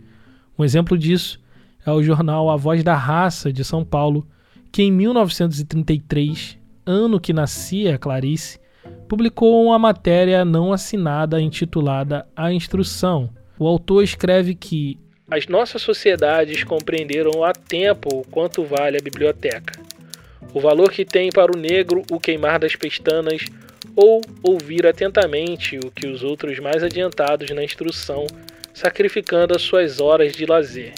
Um 0.57 0.63
exemplo 0.63 0.97
disso 0.97 1.39
é 1.85 1.91
o 1.91 2.01
jornal 2.01 2.49
A 2.49 2.55
Voz 2.55 2.83
da 2.83 2.95
Raça 2.95 3.53
de 3.53 3.63
São 3.63 3.85
Paulo, 3.85 4.25
que 4.71 4.81
em 4.81 4.91
1933, 4.91 6.57
ano 6.85 7.19
que 7.19 7.31
nascia 7.31 7.99
Clarice, 7.99 8.59
publicou 9.07 9.65
uma 9.65 9.79
matéria 9.79 10.43
não 10.43 10.73
assinada 10.73 11.39
intitulada 11.39 12.27
A 12.35 12.51
Instrução. 12.51 13.29
O 13.57 13.67
autor 13.67 14.03
escreve 14.03 14.55
que 14.55 14.97
as 15.29 15.47
nossas 15.47 15.81
sociedades 15.81 16.63
compreenderam 16.63 17.43
há 17.43 17.51
tempo 17.51 18.09
o 18.19 18.27
quanto 18.27 18.63
vale 18.63 18.97
a 18.97 19.01
biblioteca, 19.01 19.79
o 20.53 20.59
valor 20.59 20.91
que 20.91 21.03
tem 21.03 21.31
para 21.31 21.51
o 21.51 21.59
negro 21.59 22.03
o 22.11 22.19
queimar 22.19 22.59
das 22.59 22.75
pestanas 22.75 23.45
ou 23.95 24.21
ouvir 24.43 24.85
atentamente 24.85 25.79
o 25.79 25.89
que 25.89 26.05
os 26.05 26.23
outros 26.23 26.59
mais 26.59 26.83
adiantados 26.83 27.49
na 27.51 27.63
instrução, 27.63 28.27
sacrificando 28.73 29.55
as 29.55 29.61
suas 29.61 29.99
horas 29.99 30.33
de 30.33 30.45
lazer. 30.45 30.93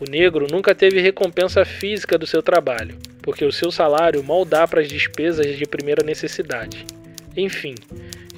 O 0.00 0.10
negro 0.10 0.46
nunca 0.50 0.74
teve 0.74 1.00
recompensa 1.00 1.64
física 1.64 2.18
do 2.18 2.26
seu 2.26 2.42
trabalho, 2.42 2.98
porque 3.22 3.44
o 3.44 3.52
seu 3.52 3.70
salário 3.70 4.22
mal 4.24 4.44
dá 4.44 4.66
para 4.66 4.80
as 4.80 4.88
despesas 4.88 5.56
de 5.56 5.64
primeira 5.66 6.04
necessidade. 6.04 6.84
Enfim, 7.36 7.74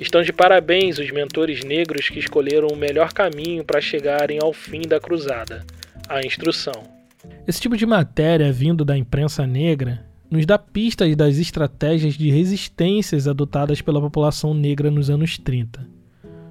estão 0.00 0.23
de 0.23 0.33
parabéns 0.33 0.99
os 0.99 1.11
mentores 1.11 1.62
negros 1.64 2.09
que 2.09 2.19
escolheram 2.19 2.69
o 2.69 2.76
melhor 2.76 3.12
caminho 3.12 3.64
para 3.64 3.81
chegarem 3.81 4.38
ao 4.43 4.52
fim 4.52 4.83
da 4.83 4.99
cruzada 4.99 5.64
a 6.09 6.21
instrução. 6.26 6.99
Esse 7.47 7.61
tipo 7.61 7.76
de 7.76 7.87
matéria 7.87 8.52
vindo 8.52 8.85
da 8.85 8.97
imprensa 8.97 9.47
negra 9.47 10.05
nos 10.31 10.45
dá 10.45 10.59
pistas 10.59 11.14
das 11.17 11.37
estratégias 11.38 12.14
de 12.14 12.31
resistências 12.31 13.28
adotadas 13.28 13.81
pela 13.81 14.00
população 14.00 14.52
negra 14.52 14.90
nos 14.90 15.09
anos 15.09 15.38
30. 15.38 15.87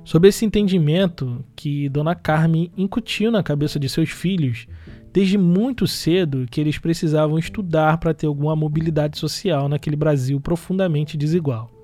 Sob 0.03 0.27
esse 0.27 0.45
entendimento 0.45 1.43
que 1.55 1.89
Dona 1.89 2.15
Carmen 2.15 2.71
incutiu 2.77 3.29
na 3.29 3.43
cabeça 3.43 3.77
de 3.77 3.89
seus 3.89 4.09
filhos 4.09 4.67
desde 5.11 5.37
muito 5.37 5.85
cedo 5.85 6.45
que 6.49 6.61
eles 6.61 6.77
precisavam 6.77 7.37
estudar 7.37 7.97
para 7.97 8.13
ter 8.13 8.27
alguma 8.27 8.55
mobilidade 8.55 9.17
social 9.17 9.67
naquele 9.67 9.95
Brasil 9.95 10.39
profundamente 10.39 11.17
desigual. 11.17 11.76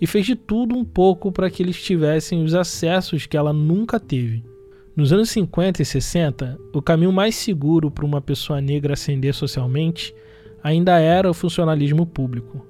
E 0.00 0.06
fez 0.06 0.26
de 0.26 0.34
tudo 0.34 0.76
um 0.76 0.84
pouco 0.84 1.30
para 1.30 1.50
que 1.50 1.62
eles 1.62 1.82
tivessem 1.82 2.42
os 2.42 2.54
acessos 2.54 3.26
que 3.26 3.36
ela 3.36 3.52
nunca 3.52 3.98
teve. 4.00 4.44
Nos 4.96 5.12
anos 5.12 5.30
50 5.30 5.82
e 5.82 5.84
60, 5.84 6.58
o 6.72 6.80
caminho 6.80 7.12
mais 7.12 7.34
seguro 7.34 7.90
para 7.90 8.04
uma 8.04 8.20
pessoa 8.20 8.60
negra 8.60 8.94
ascender 8.94 9.34
socialmente 9.34 10.14
ainda 10.62 10.98
era 10.98 11.28
o 11.28 11.34
funcionalismo 11.34 12.06
público. 12.06 12.64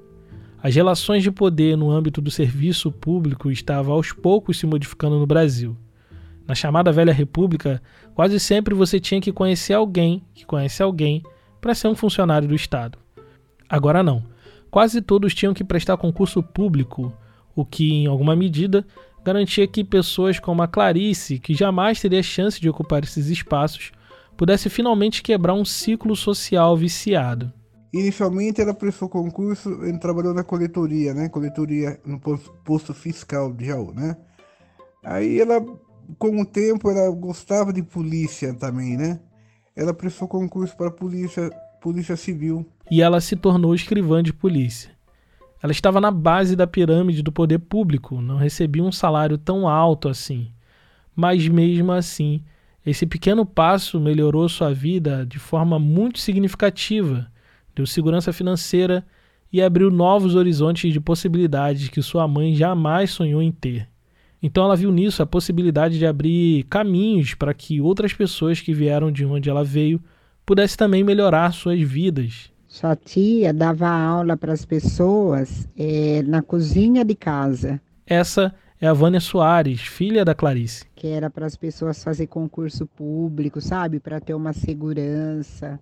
As 0.62 0.74
relações 0.74 1.22
de 1.22 1.30
poder 1.30 1.76
no 1.76 1.90
âmbito 1.90 2.22
do 2.22 2.30
serviço 2.30 2.90
público 2.90 3.50
estavam 3.50 3.94
aos 3.94 4.12
poucos 4.12 4.58
se 4.58 4.66
modificando 4.66 5.18
no 5.18 5.26
Brasil. 5.26 5.76
Na 6.46 6.54
chamada 6.54 6.90
Velha 6.90 7.12
República, 7.12 7.82
quase 8.14 8.40
sempre 8.40 8.74
você 8.74 8.98
tinha 8.98 9.20
que 9.20 9.30
conhecer 9.30 9.74
alguém 9.74 10.22
que 10.34 10.46
conhece 10.46 10.82
alguém 10.82 11.22
para 11.60 11.74
ser 11.74 11.88
um 11.88 11.94
funcionário 11.94 12.48
do 12.48 12.54
Estado. 12.54 12.98
Agora 13.68 14.02
não. 14.02 14.22
Quase 14.74 15.00
todos 15.00 15.32
tinham 15.32 15.54
que 15.54 15.62
prestar 15.62 15.96
concurso 15.96 16.42
público, 16.42 17.12
o 17.54 17.64
que, 17.64 17.92
em 17.92 18.08
alguma 18.08 18.34
medida, 18.34 18.84
garantia 19.24 19.68
que 19.68 19.84
pessoas 19.84 20.40
como 20.40 20.62
a 20.62 20.66
Clarice, 20.66 21.38
que 21.38 21.54
jamais 21.54 22.00
teria 22.00 22.24
chance 22.24 22.60
de 22.60 22.68
ocupar 22.68 23.04
esses 23.04 23.28
espaços, 23.28 23.92
pudesse 24.36 24.68
finalmente 24.68 25.22
quebrar 25.22 25.54
um 25.54 25.64
ciclo 25.64 26.16
social 26.16 26.76
viciado. 26.76 27.52
Inicialmente 27.92 28.60
ela 28.60 28.74
prestou 28.74 29.08
concurso 29.08 29.86
e 29.86 29.96
trabalhou 29.96 30.34
na 30.34 30.42
coletoria, 30.42 31.14
né? 31.14 31.28
Coletoria 31.28 32.00
no 32.04 32.18
posto 32.64 32.92
fiscal 32.92 33.52
de 33.52 33.66
Jaú, 33.66 33.94
né? 33.94 34.16
Aí 35.04 35.40
ela 35.40 35.64
com 36.18 36.40
o 36.40 36.44
tempo 36.44 36.90
ela 36.90 37.08
gostava 37.14 37.72
de 37.72 37.84
polícia 37.84 38.52
também, 38.52 38.96
né? 38.96 39.20
Ela 39.76 39.94
prestou 39.94 40.26
concurso 40.26 40.76
para 40.76 40.90
polícia, 40.90 41.48
polícia 41.80 42.16
civil. 42.16 42.68
E 42.90 43.00
ela 43.00 43.20
se 43.20 43.36
tornou 43.36 43.74
escrivã 43.74 44.22
de 44.22 44.32
polícia. 44.32 44.90
Ela 45.62 45.72
estava 45.72 46.00
na 46.00 46.10
base 46.10 46.54
da 46.54 46.66
pirâmide 46.66 47.22
do 47.22 47.32
poder 47.32 47.58
público, 47.58 48.20
não 48.20 48.36
recebia 48.36 48.82
um 48.82 48.92
salário 48.92 49.38
tão 49.38 49.66
alto 49.66 50.08
assim. 50.08 50.50
Mas 51.16 51.48
mesmo 51.48 51.90
assim, 51.92 52.42
esse 52.84 53.06
pequeno 53.06 53.46
passo 53.46 53.98
melhorou 53.98 54.46
sua 54.48 54.74
vida 54.74 55.24
de 55.24 55.38
forma 55.38 55.78
muito 55.78 56.18
significativa, 56.18 57.26
deu 57.74 57.86
segurança 57.86 58.30
financeira 58.30 59.04
e 59.50 59.62
abriu 59.62 59.90
novos 59.90 60.34
horizontes 60.34 60.92
de 60.92 61.00
possibilidades 61.00 61.88
que 61.88 62.02
sua 62.02 62.28
mãe 62.28 62.54
jamais 62.54 63.10
sonhou 63.10 63.40
em 63.40 63.50
ter. 63.50 63.88
Então 64.42 64.64
ela 64.64 64.76
viu 64.76 64.92
nisso 64.92 65.22
a 65.22 65.26
possibilidade 65.26 65.98
de 65.98 66.04
abrir 66.04 66.64
caminhos 66.64 67.32
para 67.32 67.54
que 67.54 67.80
outras 67.80 68.12
pessoas 68.12 68.60
que 68.60 68.74
vieram 68.74 69.10
de 69.10 69.24
onde 69.24 69.48
ela 69.48 69.64
veio 69.64 69.98
pudessem 70.44 70.76
também 70.76 71.02
melhorar 71.02 71.54
suas 71.54 71.80
vidas. 71.80 72.52
Sua 72.74 72.96
tia 72.96 73.52
dava 73.52 73.88
aula 73.88 74.36
para 74.36 74.52
as 74.52 74.64
pessoas 74.64 75.68
é, 75.78 76.24
na 76.24 76.42
cozinha 76.42 77.04
de 77.04 77.14
casa. 77.14 77.80
Essa 78.04 78.52
é 78.80 78.88
a 78.88 78.92
Vânia 78.92 79.20
Soares, 79.20 79.82
filha 79.82 80.24
da 80.24 80.34
Clarice. 80.34 80.84
Que 80.92 81.06
era 81.06 81.30
para 81.30 81.46
as 81.46 81.56
pessoas 81.56 82.02
fazer 82.02 82.26
concurso 82.26 82.84
público, 82.84 83.60
sabe? 83.60 84.00
Para 84.00 84.20
ter 84.20 84.34
uma 84.34 84.52
segurança. 84.52 85.78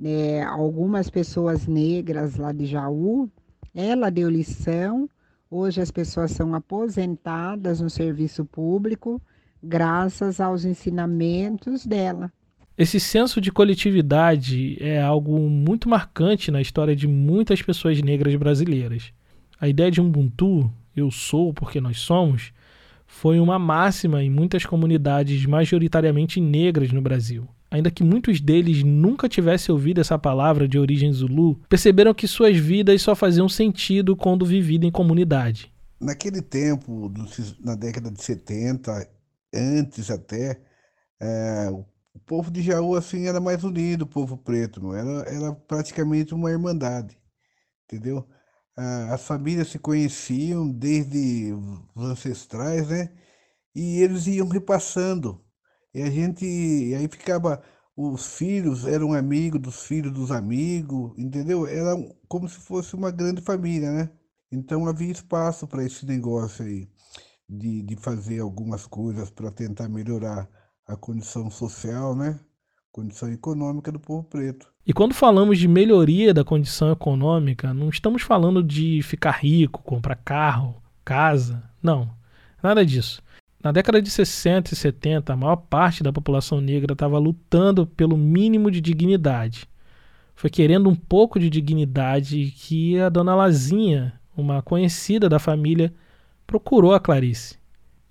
É, 0.00 0.44
algumas 0.44 1.10
pessoas 1.10 1.66
negras 1.66 2.36
lá 2.36 2.52
de 2.52 2.66
Jaú, 2.66 3.28
ela 3.74 4.08
deu 4.08 4.30
lição 4.30 5.08
Hoje 5.50 5.80
as 5.80 5.90
pessoas 5.90 6.30
são 6.30 6.54
aposentadas 6.54 7.80
no 7.80 7.90
serviço 7.90 8.44
público 8.44 9.20
graças 9.60 10.40
aos 10.40 10.64
ensinamentos 10.64 11.84
dela. 11.84 12.32
Esse 12.76 12.98
senso 12.98 13.40
de 13.40 13.52
coletividade 13.52 14.76
é 14.80 15.00
algo 15.00 15.38
muito 15.48 15.88
marcante 15.88 16.50
na 16.50 16.60
história 16.60 16.96
de 16.96 17.06
muitas 17.06 17.60
pessoas 17.62 18.00
negras 18.00 18.34
brasileiras. 18.36 19.12
A 19.60 19.68
ideia 19.68 19.90
de 19.90 20.00
Ubuntu, 20.00 20.72
eu 20.96 21.10
sou 21.10 21.52
porque 21.52 21.80
nós 21.80 21.98
somos, 21.98 22.52
foi 23.06 23.38
uma 23.38 23.58
máxima 23.58 24.22
em 24.22 24.30
muitas 24.30 24.64
comunidades 24.64 25.44
majoritariamente 25.46 26.40
negras 26.40 26.90
no 26.92 27.02
Brasil 27.02 27.48
ainda 27.72 27.90
que 27.90 28.04
muitos 28.04 28.38
deles 28.38 28.84
nunca 28.84 29.28
tivessem 29.28 29.72
ouvido 29.72 30.00
essa 30.00 30.18
palavra 30.18 30.68
de 30.68 30.78
origem 30.78 31.10
zulu, 31.10 31.58
perceberam 31.70 32.12
que 32.12 32.28
suas 32.28 32.54
vidas 32.54 33.00
só 33.00 33.16
faziam 33.16 33.48
sentido 33.48 34.14
quando 34.14 34.44
vividas 34.44 34.86
em 34.86 34.92
comunidade. 34.92 35.72
Naquele 35.98 36.42
tempo, 36.42 37.10
na 37.64 37.74
década 37.74 38.10
de 38.10 38.22
70, 38.22 39.08
antes 39.54 40.10
até, 40.10 40.60
é, 41.18 41.70
o 41.70 41.82
povo 42.20 42.50
de 42.50 42.62
Jaú 42.62 42.96
assim, 42.96 43.26
era 43.26 43.40
mais 43.40 43.64
unido, 43.64 44.02
o 44.02 44.06
povo 44.06 44.36
preto, 44.36 44.80
não 44.80 44.94
era, 44.94 45.28
era 45.28 45.52
praticamente 45.54 46.34
uma 46.34 46.50
irmandade, 46.50 47.18
entendeu? 47.84 48.26
as 49.10 49.26
famílias 49.26 49.68
se 49.68 49.78
conheciam 49.78 50.70
desde 50.70 51.52
os 51.94 52.04
ancestrais, 52.04 52.88
né? 52.88 53.14
E 53.74 53.98
eles 54.02 54.26
iam 54.26 54.48
repassando 54.48 55.44
e 55.94 56.02
a 56.02 56.10
gente, 56.10 56.44
e 56.46 56.94
aí 56.94 57.06
ficava, 57.08 57.62
os 57.96 58.36
filhos 58.36 58.86
eram 58.86 59.12
amigos 59.12 59.60
dos 59.60 59.82
filhos 59.84 60.12
dos 60.12 60.30
amigos, 60.30 61.12
entendeu? 61.18 61.66
Era 61.66 61.94
como 62.28 62.48
se 62.48 62.56
fosse 62.58 62.94
uma 62.94 63.10
grande 63.10 63.42
família, 63.42 63.92
né? 63.92 64.10
Então 64.50 64.86
havia 64.86 65.12
espaço 65.12 65.66
para 65.66 65.84
esse 65.84 66.06
negócio 66.06 66.64
aí, 66.64 66.88
de, 67.48 67.82
de 67.82 67.96
fazer 67.96 68.40
algumas 68.40 68.86
coisas 68.86 69.30
para 69.30 69.50
tentar 69.50 69.88
melhorar 69.88 70.48
a 70.92 70.96
condição 70.96 71.50
social, 71.50 72.14
né? 72.14 72.38
condição 72.92 73.32
econômica 73.32 73.90
do 73.90 73.98
povo 73.98 74.22
preto. 74.24 74.70
E 74.86 74.92
quando 74.92 75.14
falamos 75.14 75.58
de 75.58 75.66
melhoria 75.66 76.34
da 76.34 76.44
condição 76.44 76.92
econômica, 76.92 77.72
não 77.72 77.88
estamos 77.88 78.22
falando 78.22 78.62
de 78.62 79.00
ficar 79.02 79.38
rico, 79.42 79.82
comprar 79.82 80.16
carro, 80.16 80.76
casa. 81.02 81.62
Não, 81.82 82.10
nada 82.62 82.84
disso. 82.84 83.22
Na 83.64 83.72
década 83.72 84.02
de 84.02 84.10
60 84.10 84.74
e 84.74 84.76
70, 84.76 85.32
a 85.32 85.36
maior 85.36 85.56
parte 85.56 86.02
da 86.02 86.12
população 86.12 86.60
negra 86.60 86.92
estava 86.92 87.18
lutando 87.18 87.86
pelo 87.86 88.16
mínimo 88.16 88.70
de 88.70 88.80
dignidade. 88.80 89.66
Foi 90.34 90.50
querendo 90.50 90.90
um 90.90 90.94
pouco 90.94 91.38
de 91.38 91.48
dignidade 91.48 92.52
que 92.56 93.00
a 93.00 93.08
dona 93.08 93.34
Lazinha, 93.34 94.20
uma 94.36 94.60
conhecida 94.60 95.28
da 95.28 95.38
família, 95.38 95.94
procurou 96.46 96.92
a 96.92 97.00
Clarice. 97.00 97.56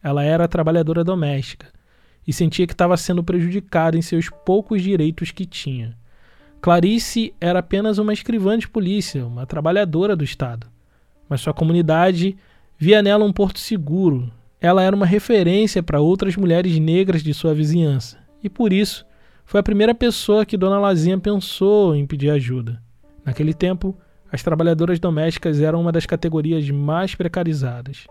Ela 0.02 0.24
era 0.24 0.48
trabalhadora 0.48 1.04
doméstica 1.04 1.71
e 2.28 2.32
sentia 2.32 2.68
que 2.68 2.74
estava 2.74 2.96
sendo 2.98 3.24
prejudicada 3.24 3.98
em 3.98 4.02
seus 4.02 4.30
poucos 4.30 4.82
direitos 4.82 5.32
que 5.32 5.46
tinha. 5.46 5.98
Clarice 6.62 7.34
era 7.42 7.60
apenas 7.60 7.98
uma 7.98 8.14
escrivã 8.14 8.58
de 8.58 8.68
polícia, 8.68 9.26
uma 9.26 9.46
trabalhadora 9.46 10.16
do 10.16 10.24
Estado, 10.24 10.68
mas 11.28 11.42
sua 11.42 11.54
comunidade 11.54 12.38
via 12.78 13.02
nela 13.02 13.26
um 13.26 13.34
porto 13.34 13.60
seguro. 13.60 14.32
Ela 14.60 14.84
era 14.84 14.96
uma 14.96 15.06
referência 15.06 15.82
para 15.82 16.00
outras 16.00 16.36
mulheres 16.36 16.78
negras 16.78 17.24
de 17.24 17.34
sua 17.34 17.54
vizinhança 17.54 18.18
e 18.44 18.50
por 18.50 18.74
isso 18.74 19.06
foi 19.46 19.60
a 19.60 19.64
primeira 19.64 19.94
pessoa 19.94 20.46
que 20.46 20.58
Dona 20.58 20.80
Lazinha 20.80 21.18
pensou 21.18 21.96
em 21.96 22.06
pedir 22.06 22.30
ajuda. 22.30 22.82
Naquele 23.26 23.54
tempo, 23.54 23.96
as 24.32 24.42
trabalhadoras 24.42 25.00
domésticas 25.00 25.60
eram 25.60 25.82
uma 25.82 25.92
das 25.92 26.06
categorias 26.06 26.70
mais 26.70 27.16
precarizadas. 27.16 28.08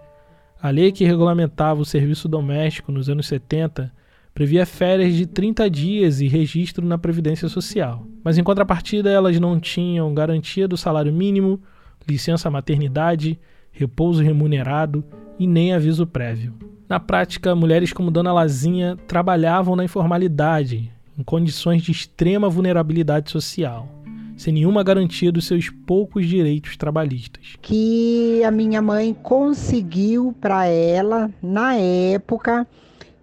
A 0.61 0.69
lei 0.69 0.93
que 0.93 1.05
regulamentava 1.05 1.81
o 1.81 1.85
serviço 1.85 2.29
doméstico 2.29 2.93
nos 2.93 3.09
anos 3.09 3.27
70 3.27 3.91
previa 4.35 4.65
férias 4.65 5.15
de 5.15 5.27
30 5.27 5.69
dias 5.69 6.21
e 6.21 6.29
registro 6.29 6.87
na 6.87 6.99
Previdência 6.99 7.49
Social. 7.49 8.07
Mas 8.23 8.39
em 8.39 8.45
contrapartida, 8.45 9.11
elas 9.11 9.39
não 9.39 9.59
tinham 9.59 10.15
garantia 10.15 10.69
do 10.69 10.77
salário 10.77 11.13
mínimo, 11.13 11.61
licença 12.09 12.51
maternidade, 12.51 13.39
repouso 13.73 14.23
remunerado 14.23 15.05
e 15.39 15.47
nem 15.47 15.73
aviso 15.73 16.07
prévio. 16.07 16.55
Na 16.89 16.99
prática, 16.99 17.55
mulheres 17.55 17.93
como 17.93 18.11
Dona 18.11 18.33
Lazinha 18.33 18.97
trabalhavam 19.07 19.77
na 19.77 19.85
informalidade, 19.85 20.93
em 21.17 21.23
condições 21.23 21.83
de 21.83 21.93
extrema 21.93 22.49
vulnerabilidade 22.49 23.31
social, 23.31 23.89
sem 24.37 24.55
nenhuma 24.55 24.83
garantia 24.83 25.31
dos 25.31 25.47
seus 25.47 25.69
poucos 25.69 26.27
direitos 26.27 26.77
trabalhistas. 26.77 27.57
Que 27.63 28.43
a 28.43 28.51
minha 28.51 28.83
mãe 28.83 29.15
conseguiu 29.23 30.35
para 30.41 30.67
ela, 30.67 31.31
na 31.43 31.77
época, 31.77 32.67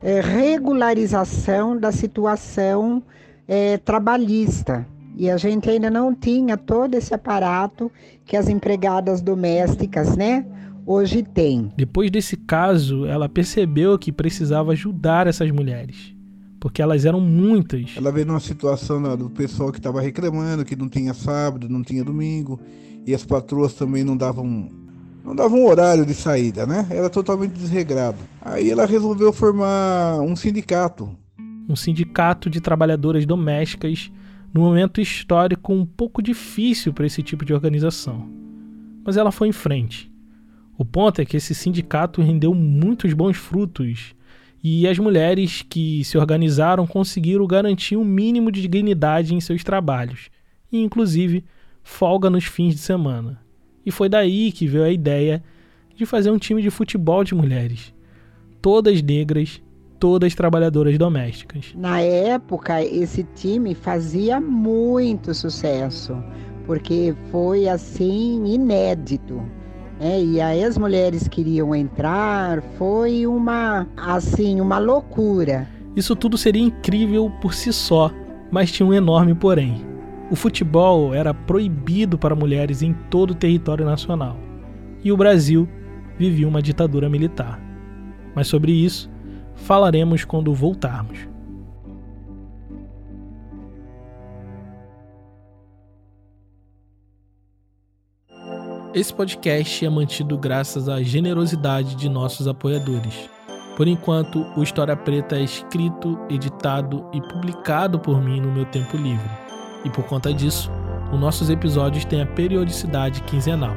é, 0.02 0.22
regularização 0.22 1.78
da 1.78 1.92
situação 1.92 3.02
é, 3.48 3.78
trabalhista. 3.78 4.88
E 5.16 5.30
a 5.30 5.38
gente 5.38 5.70
ainda 5.70 5.90
não 5.90 6.14
tinha 6.14 6.56
todo 6.58 6.94
esse 6.96 7.14
aparato 7.14 7.92
que 8.26 8.38
as 8.38 8.48
empregadas 8.48 9.22
domésticas, 9.22 10.16
né? 10.16 10.46
Hoje 10.86 11.24
tem. 11.24 11.72
Depois 11.76 12.12
desse 12.12 12.38
caso, 12.38 13.06
ela 13.06 13.28
percebeu 13.28 13.98
que 13.98 14.12
precisava 14.12 14.72
ajudar 14.72 15.28
essas 15.28 15.50
mulheres 15.52 16.16
porque 16.60 16.82
elas 16.82 17.06
eram 17.06 17.20
muitas. 17.22 17.94
Ela 17.96 18.12
veio 18.12 18.26
numa 18.26 18.40
situação 18.40 19.00
né, 19.00 19.16
do 19.16 19.30
pessoal 19.30 19.72
que 19.72 19.78
estava 19.78 20.02
reclamando 20.02 20.66
que 20.66 20.76
não 20.76 20.90
tinha 20.90 21.14
sábado, 21.14 21.70
não 21.70 21.84
tinha 21.84 22.04
domingo, 22.04 22.60
e 23.06 23.14
as 23.14 23.24
patroas 23.24 23.74
também 23.74 24.04
não 24.04 24.18
davam 24.18 24.70
não 25.28 25.36
davam 25.36 25.66
horário 25.66 26.06
de 26.06 26.14
saída, 26.14 26.66
né? 26.66 26.88
Era 26.90 27.10
totalmente 27.10 27.52
desregrado. 27.52 28.18
Aí 28.42 28.72
ela 28.72 28.86
resolveu 28.86 29.34
formar 29.34 30.22
um 30.22 30.38
sindicato. 30.38 31.14
Um 31.68 31.76
sindicato 31.76 32.50
de 32.50 32.62
trabalhadoras 32.62 33.26
domésticas 33.26 34.10
num 34.54 34.62
momento 34.62 35.02
histórico 35.02 35.74
um 35.74 35.86
pouco 35.86 36.22
difícil 36.22 36.94
para 36.94 37.06
esse 37.06 37.22
tipo 37.22 37.44
de 37.44 37.54
organização. 37.54 38.26
Mas 39.06 39.18
ela 39.18 39.30
foi 39.30 39.50
em 39.50 39.52
frente. 39.52 40.10
O 40.78 40.86
ponto 40.86 41.22
é 41.22 41.26
que 41.26 41.36
esse 41.36 41.54
sindicato 41.54 42.22
rendeu 42.22 42.54
muitos 42.54 43.12
bons 43.12 43.36
frutos 43.36 44.16
e 44.64 44.88
as 44.88 44.98
mulheres 44.98 45.62
que 45.62 46.06
se 46.06 46.18
organizaram 46.18 46.88
conseguiram 46.88 47.46
garantir 47.46 47.98
um 47.98 48.06
mínimo 48.06 48.50
de 48.50 48.62
dignidade 48.62 49.36
em 49.36 49.42
seus 49.42 49.62
trabalhos, 49.62 50.30
e 50.72 50.82
inclusive 50.82 51.44
folga 51.84 52.30
nos 52.30 52.46
fins 52.46 52.76
de 52.76 52.80
semana. 52.80 53.46
E 53.88 53.92
foi 53.92 54.10
daí 54.10 54.52
que 54.52 54.68
veio 54.68 54.84
a 54.84 54.92
ideia 54.92 55.42
de 55.96 56.06
fazer 56.06 56.30
um 56.30 56.38
time 56.38 56.62
de 56.62 56.70
futebol 56.70 57.24
de 57.24 57.34
mulheres, 57.34 57.94
todas 58.62 59.02
negras, 59.02 59.62
todas 59.98 60.36
trabalhadoras 60.36 60.98
domésticas. 60.98 61.74
Na 61.74 62.02
época, 62.02 62.84
esse 62.84 63.24
time 63.34 63.74
fazia 63.74 64.42
muito 64.42 65.34
sucesso, 65.34 66.22
porque 66.66 67.16
foi 67.32 67.70
assim 67.70 68.46
inédito. 68.46 69.42
É, 70.02 70.22
e 70.22 70.42
aí 70.42 70.66
as 70.66 70.78
mulheres 70.78 71.26
queriam 71.30 71.74
entrar, 71.74 72.62
foi 72.78 73.26
uma 73.26 73.88
assim, 73.96 74.60
uma 74.60 74.80
loucura. 74.80 75.66
Isso 75.96 76.14
tudo 76.14 76.38
seria 76.38 76.62
incrível 76.62 77.32
por 77.42 77.54
si 77.54 77.72
só, 77.72 78.12
mas 78.52 78.70
tinha 78.70 78.86
um 78.86 78.94
enorme 78.94 79.34
porém. 79.34 79.97
O 80.30 80.36
futebol 80.36 81.14
era 81.14 81.34
proibido 81.34 82.18
para 82.18 82.36
mulheres 82.36 82.82
em 82.82 82.94
todo 83.10 83.32
o 83.32 83.36
território 83.36 83.86
nacional. 83.86 84.38
E 85.02 85.12
o 85.12 85.18
Brasil 85.18 85.68
vivia 86.18 86.48
uma 86.48 86.62
ditadura 86.62 87.10
militar. 87.10 87.62
Mas 88.36 88.48
sobre 88.48 88.74
isso 88.74 89.10
falaremos 89.56 90.26
quando 90.26 90.54
voltarmos. 90.54 91.28
Esse 98.94 99.14
podcast 99.14 99.86
é 99.86 99.90
mantido 99.90 100.38
graças 100.38 100.90
à 100.90 101.02
generosidade 101.04 101.96
de 101.96 102.10
nossos 102.10 102.48
apoiadores. 102.48 103.30
Por 103.78 103.88
enquanto, 103.88 104.42
o 104.58 104.64
História 104.64 104.98
Preta 104.98 105.38
é 105.38 105.44
escrito, 105.44 106.18
editado 106.30 107.08
e 107.14 107.22
publicado 107.22 108.00
por 108.00 108.22
mim 108.22 108.42
no 108.42 108.52
meu 108.52 108.66
tempo 108.66 108.98
livre. 108.98 109.47
E 109.88 109.90
por 109.90 110.04
conta 110.04 110.34
disso, 110.34 110.70
os 111.14 111.18
nossos 111.18 111.50
episódios 111.50 112.04
têm 112.04 112.22
a 112.22 112.26
periodicidade 112.26 113.22
quinzenal. 113.22 113.74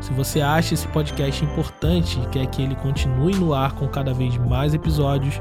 Se 0.00 0.12
você 0.12 0.40
acha 0.40 0.74
esse 0.74 0.88
podcast 0.88 1.44
importante 1.44 2.20
e 2.20 2.26
quer 2.30 2.46
que 2.46 2.62
ele 2.62 2.74
continue 2.74 3.32
no 3.36 3.54
ar 3.54 3.72
com 3.72 3.86
cada 3.86 4.12
vez 4.12 4.36
mais 4.36 4.74
episódios, 4.74 5.40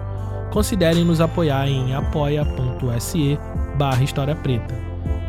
considere 0.52 1.04
nos 1.04 1.20
apoiar 1.20 1.68
em 1.68 1.96
apoia.se 1.96 3.40
barra 3.80 4.04
História 4.04 4.36
Preta. 4.36 4.76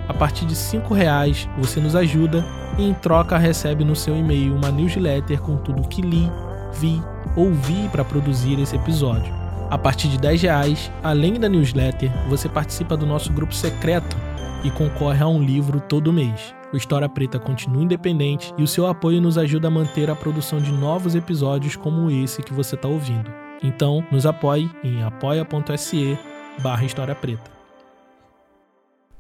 A 0.09 0.13
partir 0.13 0.45
de 0.45 0.55
R$ 0.55 0.95
reais 0.95 1.49
você 1.57 1.81
nos 1.81 1.97
ajuda 1.97 2.45
e 2.77 2.85
em 2.85 2.93
troca 2.93 3.39
recebe 3.39 3.83
no 3.83 3.97
seu 3.97 4.15
e-mail 4.15 4.55
uma 4.55 4.71
newsletter 4.71 5.41
com 5.41 5.57
tudo 5.57 5.89
que 5.89 6.03
li, 6.03 6.31
vi, 6.75 7.03
ouvi 7.35 7.89
para 7.91 8.05
produzir 8.05 8.61
esse 8.61 8.77
episódio. 8.77 9.46
A 9.69 9.77
partir 9.77 10.09
de 10.09 10.17
10 10.19 10.43
reais, 10.43 10.93
além 11.03 11.35
da 11.41 11.49
newsletter, 11.49 12.13
você 12.29 12.49
participa 12.49 12.97
do 12.97 13.05
nosso 13.05 13.33
grupo 13.33 13.53
secreto 13.53 14.17
e 14.63 14.71
concorre 14.71 15.21
a 15.21 15.27
um 15.27 15.43
livro 15.43 15.81
todo 15.81 16.13
mês. 16.13 16.55
O 16.73 16.77
História 16.77 17.09
Preta 17.09 17.41
continua 17.41 17.83
independente 17.83 18.55
e 18.57 18.63
o 18.63 18.67
seu 18.67 18.87
apoio 18.87 19.21
nos 19.21 19.37
ajuda 19.37 19.67
a 19.67 19.71
manter 19.71 20.09
a 20.09 20.15
produção 20.15 20.61
de 20.61 20.71
novos 20.71 21.17
episódios 21.17 21.75
como 21.75 22.09
esse 22.11 22.45
que 22.45 22.53
você 22.53 22.77
está 22.77 22.87
ouvindo. 22.87 23.29
Então, 23.61 24.05
nos 24.13 24.25
apoie 24.25 24.71
em 24.85 25.03
apoia.se 25.03 26.17
barra 26.63 26.85
História 26.85 27.15
Preta. 27.15 27.51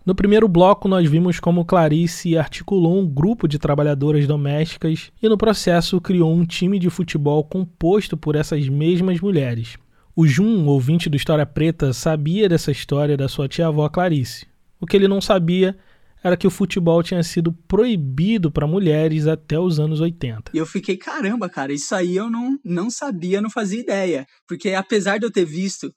No 0.04 0.14
primeiro 0.14 0.46
bloco, 0.46 0.86
nós 0.86 1.10
vimos 1.10 1.40
como 1.40 1.64
Clarice 1.64 2.38
articulou 2.38 2.96
um 2.96 3.04
grupo 3.04 3.48
de 3.48 3.58
trabalhadoras 3.58 4.24
domésticas 4.28 5.10
e, 5.20 5.28
no 5.28 5.36
processo, 5.36 6.00
criou 6.00 6.32
um 6.32 6.44
time 6.44 6.78
de 6.78 6.88
futebol 6.88 7.42
composto 7.42 8.16
por 8.16 8.36
essas 8.36 8.68
mesmas 8.68 9.20
mulheres. 9.20 9.76
O 10.18 10.26
Jun, 10.26 10.64
ouvinte 10.64 11.10
do 11.10 11.16
História 11.16 11.44
Preta, 11.44 11.92
sabia 11.92 12.48
dessa 12.48 12.70
história 12.70 13.18
da 13.18 13.28
sua 13.28 13.46
tia-avó 13.46 13.86
Clarice. 13.86 14.46
O 14.80 14.86
que 14.86 14.96
ele 14.96 15.06
não 15.06 15.20
sabia 15.20 15.78
era 16.24 16.38
que 16.38 16.46
o 16.46 16.50
futebol 16.50 17.02
tinha 17.02 17.22
sido 17.22 17.52
proibido 17.52 18.50
para 18.50 18.66
mulheres 18.66 19.26
até 19.26 19.60
os 19.60 19.78
anos 19.78 20.00
80. 20.00 20.52
E 20.54 20.56
eu 20.56 20.64
fiquei, 20.64 20.96
caramba, 20.96 21.50
cara, 21.50 21.70
isso 21.70 21.94
aí 21.94 22.16
eu 22.16 22.30
não, 22.30 22.58
não 22.64 22.88
sabia, 22.90 23.42
não 23.42 23.50
fazia 23.50 23.78
ideia. 23.78 24.26
Porque 24.48 24.70
apesar 24.70 25.18
de 25.18 25.26
eu 25.26 25.30
ter 25.30 25.44
visto 25.44 25.94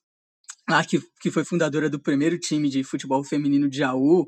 lá 0.69 0.83
que, 0.83 1.01
que 1.21 1.31
foi 1.31 1.45
fundadora 1.45 1.89
do 1.89 1.97
primeiro 1.97 2.37
time 2.37 2.67
de 2.67 2.83
futebol 2.83 3.23
feminino 3.23 3.69
de 3.69 3.77
Jaú, 3.77 4.27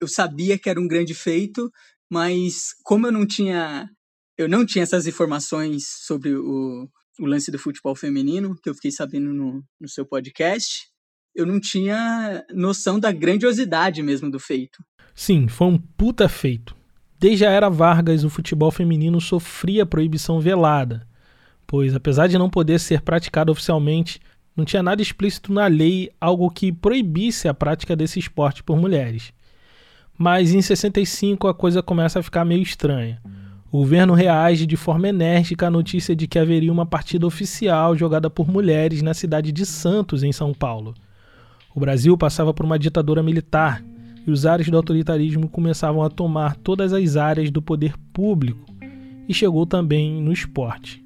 eu 0.00 0.08
sabia 0.08 0.58
que 0.58 0.68
era 0.68 0.80
um 0.80 0.88
grande 0.88 1.14
feito, 1.14 1.70
mas 2.10 2.74
como 2.82 3.06
eu 3.06 3.12
não 3.12 3.24
tinha 3.24 3.88
eu 4.36 4.48
não 4.48 4.66
tinha 4.66 4.82
essas 4.82 5.06
informações 5.06 5.84
sobre 6.04 6.34
o, 6.34 6.88
o 7.20 7.26
lance 7.26 7.50
do 7.50 7.58
futebol 7.58 7.94
feminino, 7.94 8.56
que 8.62 8.68
eu 8.68 8.74
fiquei 8.74 8.90
sabendo 8.90 9.32
no, 9.32 9.64
no 9.80 9.88
seu 9.88 10.04
podcast, 10.04 10.88
eu 11.34 11.46
não 11.46 11.60
tinha 11.60 12.44
noção 12.52 12.98
da 12.98 13.10
grandiosidade 13.10 14.02
mesmo 14.02 14.30
do 14.30 14.38
feito. 14.38 14.84
Sim, 15.14 15.48
foi 15.48 15.66
um 15.68 15.78
puta 15.78 16.28
feito. 16.28 16.76
Desde 17.18 17.46
a 17.46 17.50
era 17.50 17.70
Vargas, 17.70 18.24
o 18.24 18.30
futebol 18.30 18.70
feminino 18.70 19.20
sofria 19.20 19.86
proibição 19.86 20.40
velada, 20.40 21.06
pois 21.66 21.94
apesar 21.94 22.26
de 22.26 22.36
não 22.36 22.50
poder 22.50 22.78
ser 22.78 23.00
praticado 23.00 23.50
oficialmente, 23.50 24.20
Não 24.56 24.64
tinha 24.64 24.84
nada 24.84 25.02
explícito 25.02 25.52
na 25.52 25.66
lei, 25.66 26.12
algo 26.20 26.48
que 26.48 26.70
proibisse 26.70 27.48
a 27.48 27.54
prática 27.54 27.96
desse 27.96 28.20
esporte 28.20 28.62
por 28.62 28.76
mulheres. 28.76 29.32
Mas 30.16 30.52
em 30.52 30.62
65 30.62 31.48
a 31.48 31.54
coisa 31.54 31.82
começa 31.82 32.20
a 32.20 32.22
ficar 32.22 32.44
meio 32.44 32.62
estranha. 32.62 33.20
O 33.74 33.78
governo 33.78 34.14
reage 34.14 34.66
de 34.66 34.76
forma 34.76 35.08
enérgica 35.08 35.66
à 35.66 35.70
notícia 35.70 36.14
de 36.14 36.28
que 36.28 36.38
haveria 36.38 36.72
uma 36.72 36.86
partida 36.86 37.26
oficial 37.26 37.96
jogada 37.96 38.30
por 38.30 38.48
mulheres 38.48 39.02
na 39.02 39.12
cidade 39.12 39.50
de 39.50 39.66
Santos, 39.66 40.22
em 40.22 40.30
São 40.30 40.54
Paulo. 40.54 40.94
O 41.74 41.80
Brasil 41.80 42.16
passava 42.16 42.54
por 42.54 42.64
uma 42.64 42.78
ditadura 42.78 43.20
militar 43.20 43.84
e 44.24 44.30
os 44.30 44.46
ares 44.46 44.68
do 44.68 44.76
autoritarismo 44.76 45.48
começavam 45.48 46.04
a 46.04 46.08
tomar 46.08 46.54
todas 46.54 46.92
as 46.92 47.16
áreas 47.16 47.50
do 47.50 47.60
poder 47.60 47.94
público 48.12 48.64
e 49.28 49.34
chegou 49.34 49.66
também 49.66 50.22
no 50.22 50.32
esporte. 50.32 51.04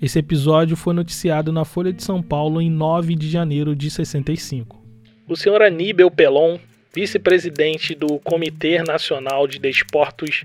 Esse 0.00 0.18
episódio 0.18 0.78
foi 0.78 0.94
noticiado 0.94 1.52
na 1.52 1.66
Folha 1.66 1.92
de 1.92 2.02
São 2.02 2.22
Paulo 2.22 2.58
em 2.58 2.70
9 2.70 3.14
de 3.14 3.28
janeiro 3.28 3.76
de 3.76 3.90
65. 3.90 4.82
O 5.28 5.36
senhor 5.36 5.60
Aníbal 5.60 6.10
Pelon, 6.10 6.56
vice-presidente 6.96 7.94
do 7.94 8.18
Comitê 8.20 8.82
Nacional 8.82 9.46
de 9.46 9.58
Desportos, 9.58 10.44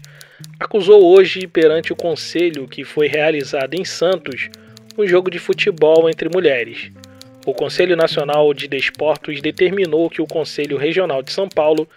acusou 0.59 1.01
hoje 1.15 1.47
perante 1.47 1.93
o 1.93 1.95
conselho 1.95 2.67
que 2.67 2.83
foi 2.83 3.07
realizado 3.07 3.73
em 3.73 3.85
Santos 3.85 4.49
um 4.97 5.07
jogo 5.07 5.31
de 5.31 5.39
futebol 5.39 6.09
entre 6.09 6.27
mulheres. 6.27 6.91
O 7.45 7.53
Conselho 7.53 7.95
Nacional 7.95 8.53
de 8.53 8.67
Desportos 8.67 9.39
determinou 9.39 10.09
que 10.09 10.21
o 10.21 10.27
Conselho 10.27 10.75
Regional 10.75 11.23
de 11.23 11.31
São 11.31 11.47
Paulo 11.47 11.87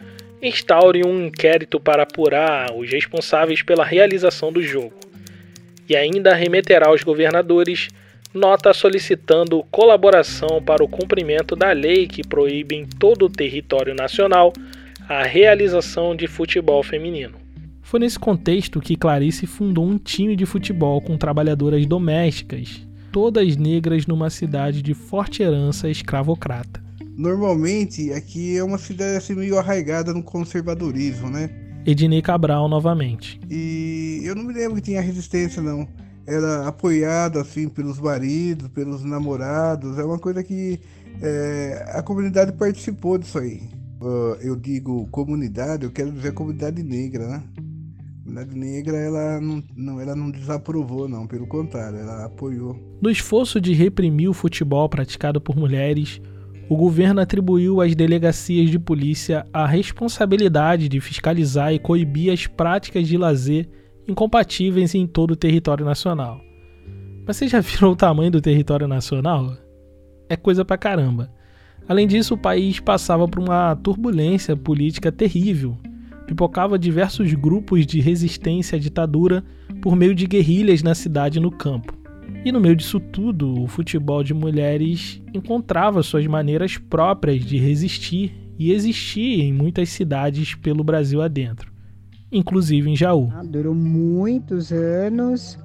instaure 0.41 1.05
um 1.05 1.27
inquérito 1.27 1.81
para 1.81 2.05
apurar 2.05 2.71
os 2.77 2.89
responsáveis 2.89 3.61
pela 3.61 3.85
realização 3.85 4.53
do 4.53 4.63
jogo. 4.63 4.95
E 5.89 5.97
ainda 5.97 6.33
remeterá 6.33 6.87
aos 6.87 7.03
governadores 7.03 7.89
nota 8.35 8.75
solicitando 8.75 9.63
colaboração 9.71 10.61
para 10.61 10.83
o 10.83 10.89
cumprimento 10.89 11.55
da 11.55 11.71
lei 11.71 12.09
que 12.09 12.27
proíbe 12.27 12.75
em 12.75 12.85
todo 12.85 13.27
o 13.27 13.31
território 13.31 13.95
nacional 13.95 14.53
a 15.09 15.23
realização 15.23 16.17
de 16.17 16.27
futebol 16.27 16.83
feminino. 16.83 17.35
Foi 17.81 18.01
nesse 18.01 18.19
contexto 18.19 18.81
que 18.81 18.97
Clarice 18.97 19.47
fundou 19.47 19.87
um 19.87 19.97
time 19.97 20.35
de 20.35 20.45
futebol 20.45 21.01
com 21.01 21.17
trabalhadoras 21.17 21.87
domésticas, 21.87 22.85
todas 23.13 23.57
negras 23.57 24.07
numa 24.07 24.31
cidade 24.31 24.83
de 24.83 24.95
forte 24.95 25.43
herança 25.43 25.89
escravocrata. 25.89 26.83
Normalmente 27.17 28.13
aqui 28.13 28.57
é 28.57 28.65
uma 28.65 28.79
cidade 28.79 29.17
assim 29.17 29.35
meio 29.37 29.57
arraigada 29.57 30.13
no 30.13 30.23
conservadorismo, 30.23 31.31
né? 31.31 31.51
Ednei 31.87 32.23
Cabral 32.23 32.69
novamente. 32.69 33.39
E 33.49 34.23
eu 34.25 34.35
não 34.35 34.43
me 34.43 34.55
lembro 34.55 34.77
que 34.77 34.83
tinha 34.83 35.01
resistência 35.01 35.63
não 35.63 35.87
era 36.27 36.67
apoiado 36.67 37.39
assim 37.39 37.69
pelos 37.69 37.99
maridos, 37.99 38.69
pelos 38.69 39.05
namorados. 39.05 39.99
É 39.99 40.05
uma 40.05 40.19
coisa 40.19 40.43
que 40.43 40.81
é, 41.21 41.93
a 41.95 42.03
comunidade 42.03 42.53
participou 42.53 43.19
disso 43.19 43.39
aí. 43.39 43.63
Uh, 44.01 44.37
eu 44.41 44.57
digo 44.57 45.07
comunidade, 45.07 45.85
eu 45.85 45.91
quero 45.91 46.13
dizer 46.13 46.33
comunidade 46.33 46.83
negra, 46.83 47.27
né? 47.27 47.43
A 47.47 48.25
comunidade 48.25 48.59
negra 48.59 48.97
ela 48.97 49.41
não, 49.41 49.63
não, 49.75 50.01
ela 50.01 50.15
não 50.15 50.31
desaprovou, 50.31 51.09
não, 51.09 51.27
pelo 51.27 51.47
contrário, 51.47 51.99
ela 51.99 52.27
apoiou. 52.27 52.77
No 53.01 53.11
esforço 53.11 53.61
de 53.61 53.73
reprimir 53.73 54.29
o 54.29 54.35
futebol 54.35 54.89
praticado 54.89 55.41
por 55.41 55.57
mulheres, 55.57 56.21
o 56.69 56.77
governo 56.77 57.21
atribuiu 57.21 57.81
às 57.81 57.95
delegacias 57.95 58.71
de 58.71 58.79
polícia 58.79 59.47
a 59.53 59.67
responsabilidade 59.67 60.89
de 60.89 61.01
fiscalizar 61.01 61.73
e 61.73 61.79
coibir 61.79 62.33
as 62.33 62.47
práticas 62.47 63.07
de 63.07 63.17
lazer 63.17 63.69
incompatíveis 64.07 64.95
em 64.95 65.07
todo 65.07 65.33
o 65.33 65.37
território 65.37 65.85
nacional. 65.85 66.41
Mas 67.27 67.37
você 67.37 67.49
já 67.49 67.61
viram 67.61 67.93
o 67.93 67.97
tamanho 67.97 68.31
do 68.31 68.41
território 68.41 68.87
nacional? 68.87 69.57
É 70.29 70.37
coisa 70.37 70.65
pra 70.65 70.77
caramba. 70.77 71.31
Além 71.89 72.07
disso, 72.07 72.35
o 72.35 72.39
país 72.39 72.81
passava 72.81 73.27
por 73.29 73.41
uma 73.41 73.77
turbulência 73.77 74.57
política 74.57 75.13
terrível. 75.13 75.77
Pipocava 76.27 76.79
diversos 76.79 77.33
grupos 77.35 77.87
de 77.87 78.01
resistência 78.01 78.77
à 78.77 78.79
ditadura 78.79 79.45
por 79.83 79.95
meio 79.95 80.15
de 80.15 80.27
guerrilhas 80.27 80.83
na 80.83 80.95
cidade 80.95 81.39
e 81.39 81.43
no 81.43 81.51
campo. 81.51 81.95
E 82.45 82.51
no 82.51 82.61
meio 82.61 82.77
disso 82.77 82.99
tudo, 82.99 83.63
o 83.63 83.67
futebol 83.67 84.23
de 84.23 84.33
mulheres 84.33 85.23
encontrava 85.35 86.03
suas 86.03 86.27
maneiras 86.27 86.79
próprias 86.79 87.45
de 87.45 87.59
resistir 87.59 88.33
e 88.59 88.73
existir 88.73 89.43
em 89.43 89.53
muitas 89.53 89.91
cidades 89.91 90.55
pelo 90.55 90.85
Brasil 90.85 91.21
adentro 91.21 91.74
inclusive 92.37 92.91
em 92.91 92.97
Jaú. 92.97 93.31
Ah, 93.33 93.43
durou 93.43 93.75
muitos 93.75 94.73
anos 94.73 95.59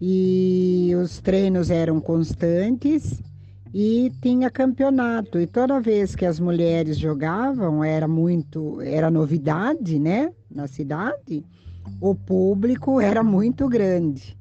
e 0.00 0.92
os 1.00 1.20
treinos 1.20 1.70
eram 1.70 2.00
constantes 2.00 3.22
e 3.72 4.10
tinha 4.22 4.50
campeonato. 4.50 5.38
E 5.38 5.46
toda 5.46 5.80
vez 5.80 6.14
que 6.14 6.24
as 6.24 6.40
mulheres 6.40 6.98
jogavam, 6.98 7.84
era 7.84 8.08
muito, 8.08 8.80
era 8.80 9.10
novidade, 9.10 9.98
né, 9.98 10.32
na 10.50 10.66
cidade. 10.66 11.44
O 12.00 12.14
público 12.14 13.00
era 13.00 13.22
muito 13.22 13.68
grande. 13.68 14.36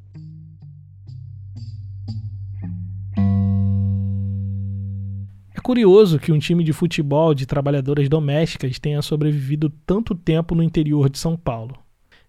Curioso 5.66 6.20
que 6.20 6.32
um 6.32 6.38
time 6.38 6.64
de 6.64 6.72
futebol 6.72 7.34
de 7.34 7.48
trabalhadoras 7.48 8.08
domésticas 8.08 8.78
tenha 8.78 9.02
sobrevivido 9.02 9.68
tanto 9.84 10.14
tempo 10.14 10.54
no 10.54 10.62
interior 10.62 11.10
de 11.10 11.18
São 11.18 11.36
Paulo. 11.36 11.76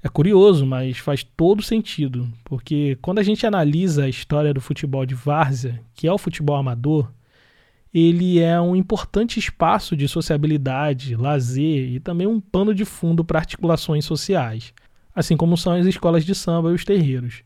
É 0.02 0.08
curioso, 0.08 0.64
mas 0.64 0.96
faz 0.96 1.22
todo 1.22 1.60
sentido, 1.60 2.26
porque 2.44 2.96
quando 3.02 3.18
a 3.18 3.22
gente 3.22 3.46
analisa 3.46 4.04
a 4.04 4.08
história 4.08 4.54
do 4.54 4.60
futebol 4.62 5.04
de 5.04 5.14
várzea, 5.14 5.82
que 5.92 6.08
é 6.08 6.12
o 6.12 6.16
futebol 6.16 6.56
amador, 6.56 7.12
ele 7.92 8.40
é 8.40 8.58
um 8.58 8.74
importante 8.74 9.38
espaço 9.38 9.94
de 9.94 10.08
sociabilidade, 10.08 11.14
lazer 11.14 11.90
e 11.90 12.00
também 12.00 12.26
um 12.26 12.40
pano 12.40 12.74
de 12.74 12.86
fundo 12.86 13.22
para 13.22 13.40
articulações 13.40 14.06
sociais, 14.06 14.72
assim 15.14 15.36
como 15.36 15.58
são 15.58 15.74
as 15.74 15.84
escolas 15.84 16.24
de 16.24 16.34
samba 16.34 16.70
e 16.70 16.74
os 16.74 16.86
terreiros. 16.86 17.42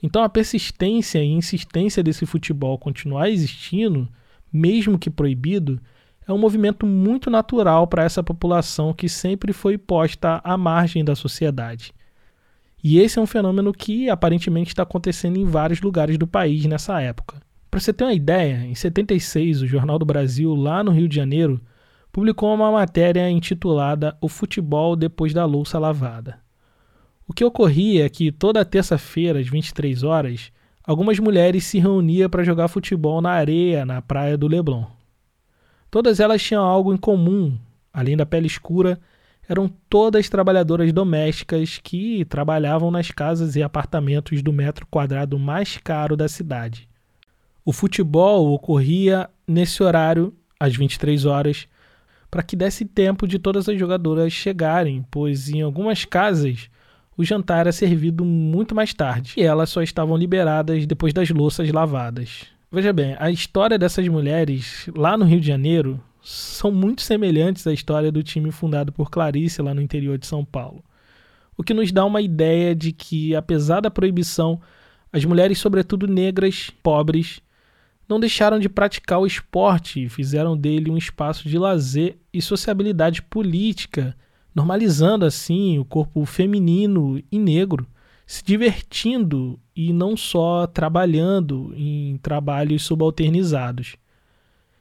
Então 0.00 0.22
a 0.22 0.28
persistência 0.28 1.18
e 1.18 1.26
insistência 1.26 2.00
desse 2.00 2.26
futebol 2.26 2.78
continuar 2.78 3.28
existindo 3.28 4.08
mesmo 4.52 4.98
que 4.98 5.10
proibido, 5.10 5.80
é 6.26 6.32
um 6.32 6.38
movimento 6.38 6.86
muito 6.86 7.30
natural 7.30 7.86
para 7.86 8.04
essa 8.04 8.22
população 8.22 8.92
que 8.92 9.08
sempre 9.08 9.52
foi 9.52 9.76
posta 9.76 10.40
à 10.44 10.56
margem 10.56 11.04
da 11.04 11.16
sociedade. 11.16 11.92
E 12.82 12.98
esse 12.98 13.18
é 13.18 13.22
um 13.22 13.26
fenômeno 13.26 13.72
que 13.72 14.10
aparentemente 14.10 14.70
está 14.70 14.82
acontecendo 14.82 15.38
em 15.38 15.44
vários 15.44 15.80
lugares 15.80 16.18
do 16.18 16.26
país 16.26 16.64
nessa 16.66 17.00
época. 17.00 17.40
Para 17.70 17.80
você 17.80 17.92
ter 17.92 18.04
uma 18.04 18.12
ideia, 18.12 18.66
em 18.66 18.74
76, 18.74 19.62
o 19.62 19.66
Jornal 19.66 19.98
do 19.98 20.04
Brasil, 20.04 20.54
lá 20.54 20.84
no 20.84 20.90
Rio 20.90 21.08
de 21.08 21.16
Janeiro, 21.16 21.60
publicou 22.12 22.54
uma 22.54 22.70
matéria 22.70 23.30
intitulada 23.30 24.16
O 24.20 24.28
Futebol 24.28 24.94
Depois 24.94 25.32
da 25.32 25.44
Louça 25.44 25.78
Lavada. 25.78 26.38
O 27.26 27.32
que 27.32 27.44
ocorria 27.44 28.04
é 28.04 28.08
que 28.10 28.30
toda 28.30 28.64
terça-feira, 28.64 29.38
às 29.38 29.48
23 29.48 30.02
horas, 30.02 30.52
algumas 30.84 31.18
mulheres 31.18 31.64
se 31.64 31.78
reuniam 31.78 32.28
para 32.28 32.44
jogar 32.44 32.68
futebol 32.68 33.20
na 33.20 33.30
areia 33.30 33.84
na 33.84 34.02
praia 34.02 34.36
do 34.36 34.48
Leblon. 34.48 34.84
Todas 35.90 36.20
elas 36.20 36.42
tinham 36.42 36.64
algo 36.64 36.92
em 36.92 36.96
comum, 36.96 37.58
além 37.92 38.16
da 38.16 38.24
pele 38.24 38.46
escura, 38.46 38.98
eram 39.48 39.68
todas 39.88 40.28
trabalhadoras 40.28 40.92
domésticas 40.92 41.78
que 41.82 42.24
trabalhavam 42.24 42.90
nas 42.90 43.10
casas 43.10 43.56
e 43.56 43.62
apartamentos 43.62 44.42
do 44.42 44.52
metro 44.52 44.86
quadrado 44.86 45.38
mais 45.38 45.76
caro 45.76 46.16
da 46.16 46.28
cidade. 46.28 46.88
O 47.64 47.72
futebol 47.72 48.52
ocorria 48.52 49.28
nesse 49.46 49.82
horário, 49.82 50.34
às 50.58 50.74
23 50.74 51.26
horas, 51.26 51.68
para 52.30 52.42
que 52.42 52.56
desse 52.56 52.84
tempo 52.84 53.28
de 53.28 53.38
todas 53.38 53.68
as 53.68 53.78
jogadoras 53.78 54.32
chegarem, 54.32 55.04
pois 55.10 55.50
em 55.50 55.60
algumas 55.60 56.04
casas 56.04 56.70
o 57.16 57.24
jantar 57.24 57.60
era 57.60 57.72
servido 57.72 58.24
muito 58.24 58.74
mais 58.74 58.94
tarde 58.94 59.34
e 59.36 59.42
elas 59.42 59.70
só 59.70 59.82
estavam 59.82 60.16
liberadas 60.16 60.86
depois 60.86 61.12
das 61.12 61.30
louças 61.30 61.70
lavadas. 61.70 62.46
Veja 62.70 62.92
bem, 62.92 63.16
a 63.18 63.30
história 63.30 63.78
dessas 63.78 64.06
mulheres 64.08 64.88
lá 64.96 65.16
no 65.16 65.24
Rio 65.24 65.40
de 65.40 65.46
Janeiro 65.46 66.02
são 66.22 66.70
muito 66.70 67.02
semelhantes 67.02 67.66
à 67.66 67.72
história 67.72 68.10
do 68.10 68.22
time 68.22 68.50
fundado 68.50 68.92
por 68.92 69.10
Clarice 69.10 69.60
lá 69.60 69.74
no 69.74 69.82
interior 69.82 70.16
de 70.16 70.26
São 70.26 70.44
Paulo. 70.44 70.82
O 71.56 71.62
que 71.62 71.74
nos 71.74 71.92
dá 71.92 72.04
uma 72.04 72.22
ideia 72.22 72.74
de 72.74 72.92
que, 72.92 73.34
apesar 73.34 73.80
da 73.80 73.90
proibição, 73.90 74.60
as 75.12 75.24
mulheres, 75.24 75.58
sobretudo 75.58 76.06
negras, 76.06 76.70
pobres, 76.82 77.42
não 78.08 78.18
deixaram 78.18 78.58
de 78.58 78.68
praticar 78.68 79.18
o 79.18 79.26
esporte 79.26 80.04
e 80.04 80.08
fizeram 80.08 80.56
dele 80.56 80.90
um 80.90 80.96
espaço 80.96 81.48
de 81.48 81.58
lazer 81.58 82.16
e 82.32 82.40
sociabilidade 82.40 83.20
política 83.22 84.16
normalizando 84.54 85.24
assim 85.24 85.78
o 85.78 85.84
corpo 85.84 86.24
feminino 86.24 87.22
e 87.30 87.38
negro, 87.38 87.86
se 88.26 88.44
divertindo 88.44 89.58
e 89.74 89.92
não 89.92 90.16
só 90.16 90.66
trabalhando 90.66 91.72
em 91.76 92.18
trabalhos 92.18 92.82
subalternizados. 92.82 93.96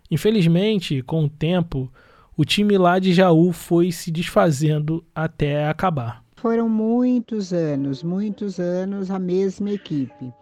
Infelizmente, 0.10 1.02
com 1.02 1.26
o 1.26 1.30
tempo, 1.30 1.92
o 2.36 2.44
time 2.44 2.78
lá 2.78 3.00
de 3.00 3.14
Jaú 3.14 3.52
foi 3.52 3.92
se 3.92 4.12
desfazendo 4.12 5.04
até 5.14 5.68
acabar. 5.68 6.24
Foram 6.36 6.68
muitos 6.68 7.54
anos, 7.54 8.04
muitos 8.04 8.60
anos 8.60 9.12
a 9.12 9.20
mesma 9.20 9.72
equipe. 9.72 10.34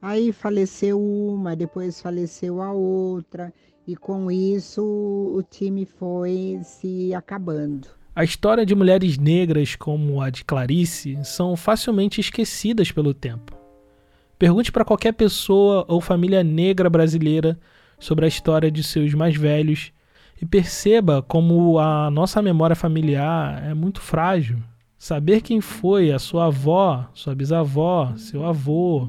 Aí 0.00 0.32
faleceu 0.32 1.00
uma, 1.00 1.56
depois 1.56 2.00
faleceu 2.00 2.62
a 2.62 2.72
outra, 2.72 3.52
e 3.86 3.96
com 3.96 4.30
isso 4.30 4.82
o 4.82 5.42
time 5.42 5.84
foi 5.84 6.60
se 6.62 7.12
acabando. 7.12 7.97
A 8.18 8.24
história 8.24 8.66
de 8.66 8.74
mulheres 8.74 9.16
negras 9.16 9.76
como 9.76 10.20
a 10.20 10.28
de 10.28 10.44
Clarice 10.44 11.16
são 11.22 11.54
facilmente 11.54 12.20
esquecidas 12.20 12.90
pelo 12.90 13.14
tempo. 13.14 13.56
Pergunte 14.36 14.72
para 14.72 14.84
qualquer 14.84 15.12
pessoa 15.12 15.84
ou 15.86 16.00
família 16.00 16.42
negra 16.42 16.90
brasileira 16.90 17.56
sobre 17.96 18.24
a 18.24 18.28
história 18.28 18.72
de 18.72 18.82
seus 18.82 19.14
mais 19.14 19.36
velhos 19.36 19.92
e 20.42 20.44
perceba 20.44 21.22
como 21.22 21.78
a 21.78 22.10
nossa 22.10 22.42
memória 22.42 22.74
familiar 22.74 23.64
é 23.64 23.72
muito 23.72 24.00
frágil. 24.00 24.58
Saber 24.98 25.40
quem 25.40 25.60
foi 25.60 26.10
a 26.10 26.18
sua 26.18 26.46
avó, 26.46 27.08
sua 27.14 27.36
bisavó, 27.36 28.12
seu 28.16 28.44
avô 28.44 29.08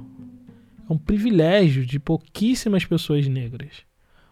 é 0.87 0.93
um 0.93 0.99
privilégio 0.99 1.83
de 1.83 1.99
pouquíssimas 1.99 2.85
pessoas 2.85 3.27
negras. 3.27 3.88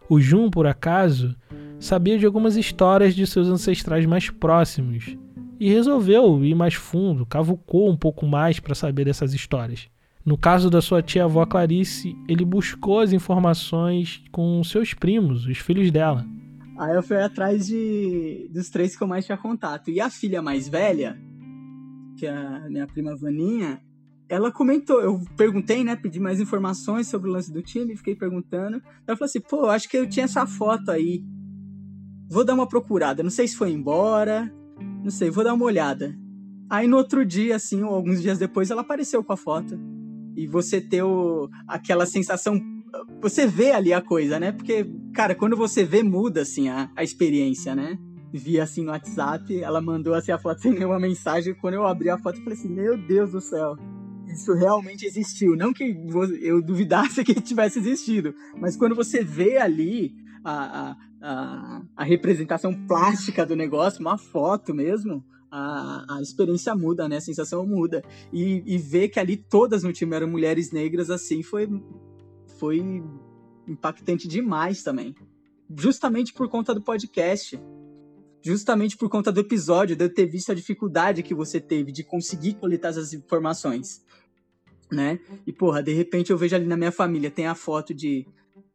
O 0.09 0.19
Jun, 0.19 0.49
por 0.49 0.65
acaso, 0.65 1.35
sabia 1.79 2.17
de 2.17 2.25
algumas 2.25 2.55
histórias 2.55 3.13
de 3.15 3.27
seus 3.27 3.47
ancestrais 3.47 4.05
mais 4.05 4.29
próximos 4.29 5.17
e 5.59 5.69
resolveu 5.69 6.43
ir 6.45 6.55
mais 6.55 6.75
fundo, 6.75 7.25
cavucou 7.25 7.89
um 7.89 7.97
pouco 7.97 8.25
mais 8.25 8.59
para 8.59 8.75
saber 8.75 9.05
dessas 9.05 9.33
histórias. 9.33 9.89
No 10.23 10.37
caso 10.37 10.69
da 10.69 10.81
sua 10.81 11.01
tia-avó 11.01 11.45
Clarice, 11.45 12.15
ele 12.27 12.43
buscou 12.43 12.99
as 12.99 13.13
informações 13.13 14.23
com 14.31 14.61
seus 14.63 14.93
primos, 14.93 15.45
os 15.47 15.57
filhos 15.57 15.89
dela. 15.89 16.25
Aí 16.77 16.95
eu 16.95 17.01
fui 17.01 17.17
atrás 17.17 17.65
de, 17.65 18.49
dos 18.53 18.69
três 18.69 18.95
que 18.95 19.01
eu 19.01 19.07
mais 19.07 19.25
tinha 19.25 19.37
contato. 19.37 19.89
E 19.89 19.99
a 19.99 20.09
filha 20.09 20.41
mais 20.41 20.67
velha, 20.67 21.17
que 22.17 22.25
é 22.25 22.29
a 22.29 22.67
minha 22.69 22.85
prima 22.85 23.15
Vaninha, 23.15 23.81
ela 24.29 24.51
comentou, 24.51 25.01
eu 25.01 25.21
perguntei, 25.35 25.83
né, 25.83 25.95
pedi 25.95 26.19
mais 26.19 26.39
informações 26.39 27.07
sobre 27.07 27.29
o 27.29 27.33
lance 27.33 27.51
do 27.51 27.61
time, 27.61 27.95
fiquei 27.95 28.15
perguntando. 28.15 28.81
Ela 29.07 29.17
falou 29.17 29.25
assim, 29.25 29.39
pô, 29.39 29.67
acho 29.67 29.89
que 29.89 29.97
eu 29.97 30.07
tinha 30.07 30.25
essa 30.25 30.45
foto 30.45 30.91
aí. 30.91 31.23
Vou 32.29 32.43
dar 32.43 32.53
uma 32.53 32.67
procurada, 32.67 33.23
não 33.23 33.29
sei 33.29 33.47
se 33.47 33.55
foi 33.55 33.71
embora, 33.71 34.53
não 35.03 35.09
sei, 35.11 35.29
vou 35.29 35.43
dar 35.43 35.53
uma 35.53 35.65
olhada. 35.65 36.15
Aí 36.69 36.87
no 36.87 36.97
outro 36.97 37.25
dia, 37.25 37.55
assim, 37.55 37.81
ou 37.83 37.93
alguns 37.93 38.21
dias 38.21 38.37
depois, 38.37 38.69
ela 38.69 38.81
apareceu 38.81 39.23
com 39.23 39.31
a 39.31 39.37
foto. 39.37 39.79
E 40.35 40.45
você 40.45 40.81
ter 40.81 41.01
o, 41.01 41.49
aquela 41.67 42.05
sensação 42.05 42.61
você 43.21 43.45
vê 43.47 43.71
ali 43.71 43.93
a 43.93 44.01
coisa, 44.01 44.39
né? 44.39 44.51
Porque, 44.51 44.85
cara, 45.13 45.35
quando 45.35 45.55
você 45.55 45.83
vê, 45.83 46.03
muda, 46.03 46.41
assim, 46.41 46.69
a, 46.69 46.89
a 46.95 47.03
experiência, 47.03 47.75
né? 47.75 47.97
Vi, 48.31 48.59
assim, 48.59 48.83
no 48.83 48.91
WhatsApp, 48.91 49.61
ela 49.61 49.81
mandou, 49.81 50.13
assim, 50.13 50.31
a 50.31 50.37
foto 50.37 50.61
sem 50.61 50.73
nenhuma 50.73 50.99
mensagem. 50.99 51.55
Quando 51.55 51.75
eu 51.75 51.85
abri 51.85 52.09
a 52.09 52.17
foto, 52.17 52.37
eu 52.37 52.43
falei 52.43 52.57
assim, 52.57 52.69
meu 52.69 52.97
Deus 52.97 53.31
do 53.31 53.41
céu. 53.41 53.75
Isso 54.37 54.53
realmente 54.53 55.05
existiu. 55.05 55.55
Não 55.55 55.73
que 55.73 55.97
eu 56.41 56.61
duvidasse 56.61 57.23
que 57.25 57.33
tivesse 57.41 57.79
existido, 57.79 58.33
mas 58.59 58.75
quando 58.75 58.95
você 58.95 59.23
vê 59.23 59.57
ali 59.57 60.13
a, 60.43 60.95
a, 61.21 61.81
a, 61.95 62.03
representação 62.03 62.73
plástica 62.85 63.45
do 63.45 63.55
negócio, 63.55 63.99
uma 63.99 64.17
foto 64.17 64.73
mesmo, 64.73 65.25
a, 65.51 66.17
a 66.17 66.21
experiência 66.21 66.75
muda, 66.75 67.09
né? 67.09 67.17
A 67.17 67.21
sensação 67.21 67.65
muda. 67.65 68.03
E, 68.31 68.63
e 68.65 68.77
ver 68.77 69.09
que 69.09 69.19
ali 69.19 69.37
todas 69.37 69.83
no 69.83 69.91
time 69.91 70.15
eram 70.15 70.27
mulheres 70.27 70.71
negras, 70.71 71.09
assim, 71.09 71.41
foi 71.41 71.67
foi 72.59 73.03
impactante 73.67 74.27
demais 74.27 74.83
também. 74.83 75.15
Justamente 75.75 76.31
por 76.33 76.47
conta 76.47 76.73
do 76.73 76.81
podcast. 76.81 77.59
Justamente 78.41 78.95
por 78.95 79.09
conta 79.09 79.31
do 79.31 79.41
episódio, 79.41 79.95
de 79.95 80.05
eu 80.05 80.13
ter 80.13 80.25
visto 80.25 80.51
a 80.51 80.55
dificuldade 80.55 81.23
que 81.23 81.33
você 81.33 81.59
teve 81.59 81.91
de 81.91 82.03
conseguir 82.03 82.53
coletar 82.53 82.89
essas 82.89 83.11
informações. 83.13 84.05
Né? 84.91 85.19
E, 85.45 85.51
porra, 85.51 85.83
de 85.83 85.93
repente 85.93 86.31
eu 86.31 86.37
vejo 86.37 86.55
ali 86.55 86.65
na 86.65 86.77
minha 86.77 86.91
família, 86.91 87.29
tem 87.29 87.45
a 87.45 87.55
foto 87.55 87.93
de, 87.93 88.25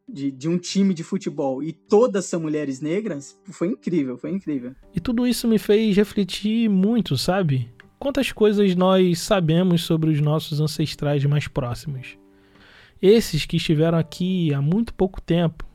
de, 0.06 0.30
de, 0.30 0.48
um 0.48 0.58
time 0.58 0.92
de 0.92 1.02
futebol 1.02 1.62
e 1.62 1.72
todas 1.72 2.26
são 2.26 2.40
mulheres 2.40 2.80
negras, 2.80 3.38
foi 3.50 3.68
incrível, 3.68 4.18
foi 4.18 4.30
incrível. 4.30 4.74
E 4.94 5.00
tudo 5.00 5.26
isso 5.26 5.48
me 5.48 5.58
fez 5.58 5.96
refletir 5.96 6.68
muito, 6.68 7.16
sabe? 7.16 7.70
Quantas 7.98 8.30
coisas 8.30 8.74
nós 8.74 9.20
sabemos 9.20 9.82
sobre 9.82 10.10
os 10.10 10.20
nossos 10.20 10.60
ancestrais 10.60 11.24
mais 11.24 11.48
próximos? 11.48 12.18
esses 13.02 13.44
que 13.44 13.56
estiveram 13.56 13.98
aqui 13.98 14.54
há 14.54 14.62
muito 14.62 14.94
pouco 14.94 15.20
tempo, 15.20 15.66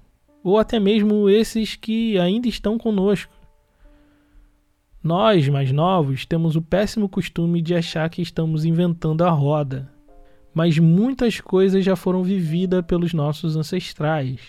ou 0.41 0.57
até 0.57 0.79
mesmo 0.79 1.29
esses 1.29 1.75
que 1.75 2.17
ainda 2.17 2.47
estão 2.47 2.77
conosco. 2.77 3.33
Nós, 5.03 5.47
mais 5.49 5.71
novos, 5.71 6.25
temos 6.25 6.55
o 6.55 6.61
péssimo 6.61 7.09
costume 7.09 7.61
de 7.61 7.75
achar 7.75 8.09
que 8.09 8.21
estamos 8.21 8.63
inventando 8.63 9.23
a 9.23 9.29
roda, 9.29 9.91
mas 10.57 10.79
muitas 10.79 11.39
coisas 11.39 11.85
já 11.85 11.95
foram 11.95 12.23
vividas 12.23 12.83
pelos 12.83 13.13
nossos 13.13 13.55
ancestrais. 13.55 14.39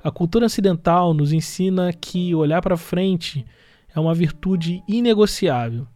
A 0.00 0.08
cultura 0.08 0.46
ocidental 0.46 1.12
nos 1.12 1.32
ensina 1.32 1.92
que 1.92 2.32
olhar 2.36 2.62
para 2.62 2.76
frente 2.76 3.44
é 3.92 3.98
uma 3.98 4.14
virtude 4.14 4.80
inegociável. 4.86 5.88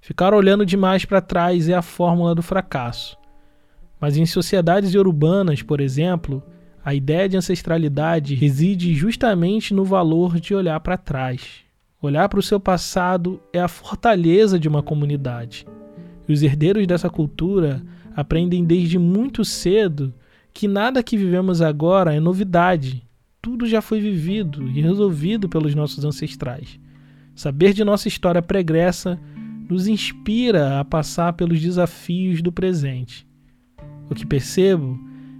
Ficar 0.00 0.32
olhando 0.32 0.64
demais 0.64 1.04
para 1.04 1.20
trás 1.20 1.68
é 1.68 1.74
a 1.74 1.82
fórmula 1.82 2.34
do 2.34 2.42
fracasso. 2.42 3.18
Mas 4.00 4.16
em 4.16 4.24
sociedades 4.24 4.94
urbanas, 4.94 5.60
por 5.60 5.82
exemplo, 5.82 6.42
a 6.82 6.94
ideia 6.94 7.28
de 7.28 7.36
ancestralidade 7.36 8.34
reside 8.34 8.94
justamente 8.94 9.74
no 9.74 9.84
valor 9.84 10.40
de 10.40 10.54
olhar 10.54 10.80
para 10.80 10.96
trás. 10.96 11.56
Olhar 12.00 12.30
para 12.30 12.40
o 12.40 12.42
seu 12.42 12.58
passado 12.58 13.42
é 13.52 13.60
a 13.60 13.68
fortaleza 13.68 14.58
de 14.58 14.68
uma 14.68 14.82
comunidade. 14.82 15.66
E 16.26 16.32
os 16.32 16.42
herdeiros 16.42 16.86
dessa 16.86 17.10
cultura 17.10 17.82
aprendem 18.14 18.64
desde 18.64 18.98
muito 18.98 19.44
cedo 19.44 20.14
que 20.52 20.68
nada 20.68 21.02
que 21.02 21.16
vivemos 21.16 21.62
agora 21.62 22.14
é 22.14 22.20
novidade. 22.20 23.02
Tudo 23.40 23.66
já 23.66 23.80
foi 23.80 24.00
vivido 24.00 24.68
e 24.68 24.80
resolvido 24.80 25.48
pelos 25.48 25.74
nossos 25.74 26.04
ancestrais. 26.04 26.78
Saber 27.34 27.72
de 27.72 27.82
nossa 27.82 28.08
história 28.08 28.42
pregressa 28.42 29.18
nos 29.68 29.88
inspira 29.88 30.78
a 30.78 30.84
passar 30.84 31.32
pelos 31.32 31.60
desafios 31.60 32.42
do 32.42 32.52
presente. 32.52 33.26
O 34.10 34.14
que 34.14 34.26
percebo 34.26 34.98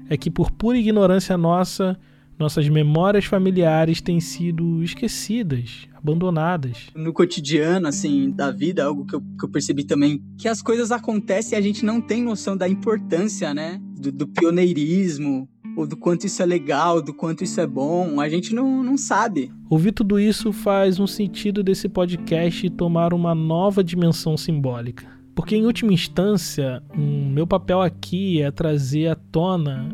é 0.08 0.16
que, 0.16 0.30
por 0.30 0.50
pura 0.50 0.78
ignorância 0.78 1.36
nossa, 1.36 1.98
nossas 2.38 2.68
memórias 2.68 3.26
familiares 3.26 4.00
têm 4.00 4.20
sido 4.20 4.82
esquecidas, 4.82 5.86
abandonadas. 6.02 6.88
No 6.94 7.12
cotidiano, 7.12 7.86
assim, 7.86 8.30
da 8.30 8.50
vida, 8.50 8.84
algo 8.84 9.06
que 9.06 9.14
eu, 9.14 9.20
que 9.20 9.44
eu 9.44 9.48
percebi 9.48 9.84
também, 9.84 10.22
que 10.36 10.48
as 10.48 10.60
coisas 10.60 10.90
acontecem 10.90 11.56
e 11.56 11.58
a 11.58 11.62
gente 11.62 11.84
não 11.84 12.00
tem 12.00 12.22
noção 12.22 12.56
da 12.56 12.68
importância, 12.68 13.54
né? 13.54 13.80
Do, 13.98 14.10
do 14.10 14.26
pioneirismo, 14.26 15.48
ou 15.76 15.86
do 15.86 15.96
quanto 15.96 16.26
isso 16.26 16.42
é 16.42 16.46
legal, 16.46 17.00
do 17.00 17.14
quanto 17.14 17.44
isso 17.44 17.60
é 17.60 17.66
bom, 17.66 18.20
a 18.20 18.28
gente 18.28 18.54
não, 18.54 18.82
não 18.82 18.96
sabe. 18.96 19.50
Ouvir 19.70 19.92
tudo 19.92 20.18
isso 20.18 20.52
faz 20.52 20.98
um 20.98 21.06
sentido 21.06 21.62
desse 21.62 21.88
podcast 21.88 22.68
tomar 22.70 23.14
uma 23.14 23.34
nova 23.34 23.82
dimensão 23.82 24.36
simbólica. 24.36 25.06
Porque, 25.34 25.56
em 25.56 25.64
última 25.64 25.92
instância, 25.92 26.82
um, 26.94 27.30
meu 27.30 27.46
papel 27.46 27.80
aqui 27.80 28.42
é 28.42 28.50
trazer 28.50 29.08
à 29.08 29.14
tona 29.14 29.90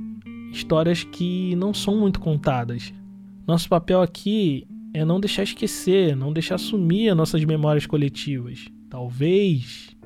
histórias 0.50 1.04
que 1.04 1.54
não 1.54 1.72
são 1.72 1.96
muito 1.96 2.18
contadas. 2.18 2.92
Nosso 3.46 3.68
papel 3.68 4.02
aqui 4.02 4.66
é 4.92 5.04
não 5.04 5.20
deixar 5.20 5.42
esquecer, 5.42 6.16
não 6.16 6.32
deixar 6.32 6.58
sumir 6.58 7.10
as 7.10 7.16
nossas 7.16 7.44
memórias 7.44 7.86
coletivas. 7.86 8.66
Talvez 8.88 9.96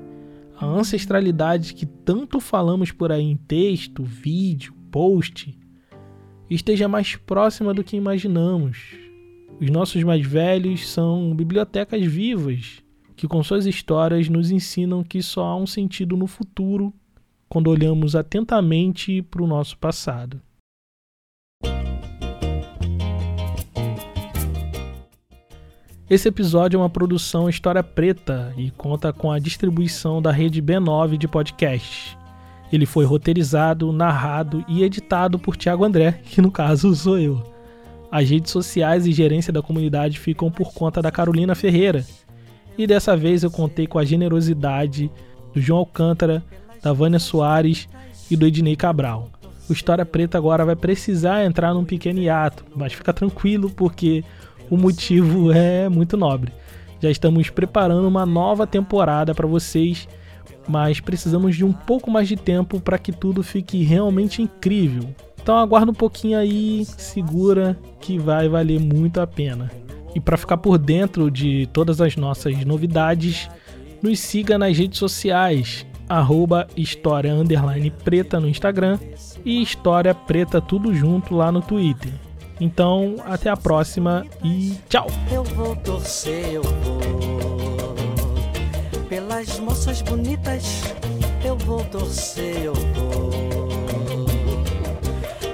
a 0.57 0.65
ancestralidade 0.65 1.73
que 1.73 1.85
tanto 1.85 2.39
falamos 2.39 2.91
por 2.91 3.11
aí 3.11 3.23
em 3.23 3.35
texto, 3.35 4.03
vídeo, 4.03 4.73
post, 4.91 5.57
esteja 6.49 6.87
mais 6.87 7.15
próxima 7.15 7.73
do 7.73 7.83
que 7.83 7.95
imaginamos. 7.95 8.95
Os 9.59 9.69
nossos 9.69 10.03
mais 10.03 10.25
velhos 10.25 10.87
são 10.87 11.35
bibliotecas 11.35 12.05
vivas 12.05 12.83
que 13.15 13.27
com 13.27 13.43
suas 13.43 13.65
histórias 13.65 14.27
nos 14.27 14.51
ensinam 14.51 15.03
que 15.03 15.21
só 15.21 15.45
há 15.45 15.55
um 15.55 15.67
sentido 15.67 16.17
no 16.17 16.27
futuro 16.27 16.93
quando 17.47 17.69
olhamos 17.69 18.15
atentamente 18.15 19.21
para 19.21 19.43
o 19.43 19.47
nosso 19.47 19.77
passado. 19.77 20.41
Esse 26.09 26.27
episódio 26.27 26.77
é 26.77 26.81
uma 26.81 26.89
produção 26.89 27.47
História 27.47 27.81
Preta 27.81 28.53
e 28.57 28.69
conta 28.71 29.13
com 29.13 29.31
a 29.31 29.39
distribuição 29.39 30.21
da 30.21 30.33
rede 30.33 30.61
B9 30.61 31.17
de 31.17 31.29
podcasts. 31.29 32.17
Ele 32.73 32.85
foi 32.85 33.05
roteirizado, 33.05 33.89
narrado 33.93 34.65
e 34.67 34.83
editado 34.83 35.39
por 35.39 35.55
Tiago 35.55 35.85
André, 35.85 36.19
que 36.25 36.41
no 36.41 36.51
caso 36.51 36.93
sou 36.93 37.17
eu. 37.17 37.41
As 38.11 38.29
redes 38.29 38.51
sociais 38.51 39.07
e 39.07 39.13
gerência 39.13 39.53
da 39.53 39.61
comunidade 39.61 40.19
ficam 40.19 40.51
por 40.51 40.73
conta 40.73 41.01
da 41.01 41.09
Carolina 41.09 41.55
Ferreira, 41.55 42.05
e 42.77 42.85
dessa 42.85 43.15
vez 43.15 43.41
eu 43.41 43.49
contei 43.49 43.87
com 43.87 43.97
a 43.97 44.03
generosidade 44.03 45.09
do 45.53 45.61
João 45.61 45.79
Alcântara, 45.79 46.43
da 46.81 46.91
Vânia 46.91 47.19
Soares 47.19 47.87
e 48.29 48.35
do 48.35 48.45
Ednei 48.45 48.75
Cabral. 48.75 49.29
O 49.69 49.73
História 49.73 50.05
Preta 50.05 50.37
agora 50.37 50.65
vai 50.65 50.75
precisar 50.75 51.45
entrar 51.45 51.73
num 51.73 51.85
pequeno 51.85 52.19
hiato, 52.19 52.65
mas 52.75 52.91
fica 52.91 53.13
tranquilo 53.13 53.69
porque 53.69 54.21
o 54.69 54.77
motivo 54.77 55.51
é 55.51 55.89
muito 55.89 56.17
nobre. 56.17 56.51
Já 57.01 57.09
estamos 57.09 57.49
preparando 57.49 58.07
uma 58.07 58.25
nova 58.25 58.65
temporada 58.65 59.35
para 59.35 59.47
vocês 59.47 60.07
mas 60.67 60.99
precisamos 60.99 61.55
de 61.55 61.65
um 61.65 61.71
pouco 61.71 62.09
mais 62.09 62.27
de 62.27 62.35
tempo 62.35 62.79
para 62.79 62.97
que 62.97 63.11
tudo 63.11 63.43
fique 63.43 63.83
realmente 63.83 64.41
incrível. 64.41 65.09
Então 65.41 65.57
aguarda 65.57 65.91
um 65.91 65.95
pouquinho 65.95 66.37
aí, 66.37 66.85
segura 66.85 67.77
que 67.99 68.17
vai 68.17 68.47
valer 68.47 68.79
muito 68.79 69.19
a 69.19 69.27
pena. 69.27 69.69
E 70.15 70.19
para 70.19 70.37
ficar 70.37 70.57
por 70.57 70.77
dentro 70.77 71.29
de 71.29 71.67
todas 71.73 71.99
as 71.99 72.15
nossas 72.15 72.63
novidades, 72.63 73.49
nos 74.01 74.19
siga 74.19 74.57
nas 74.57 74.77
redes 74.77 74.99
sociais, 74.99 75.85
arroba 76.07 76.67
História 76.77 77.33
Preta 78.03 78.39
no 78.39 78.47
Instagram 78.47 78.99
e 79.43 79.61
História 79.61 80.13
Preta 80.13 80.61
tudo 80.61 80.93
junto 80.93 81.35
lá 81.35 81.51
no 81.51 81.61
Twitter. 81.61 82.11
Então, 82.59 83.15
até 83.25 83.49
a 83.49 83.57
próxima 83.57 84.25
e 84.43 84.77
tchau! 84.87 85.07
Eu 85.31 85.43
vou 85.43 85.75
torcer, 85.77 86.53
eu 86.53 86.63
vou 86.63 87.23
pelas 89.13 89.59
moças 89.59 90.01
bonitas, 90.01 90.81
eu 91.45 91.55
vou 91.55 91.85
torcer, 91.85 92.63
eu 92.63 92.73
vou. 92.73 93.31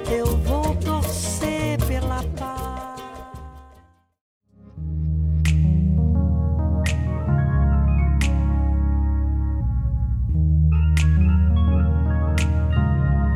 Eu 0.10 0.26
vou 0.38 0.74
torcer 0.76 1.78
pela 1.86 2.24
paz. 2.38 3.02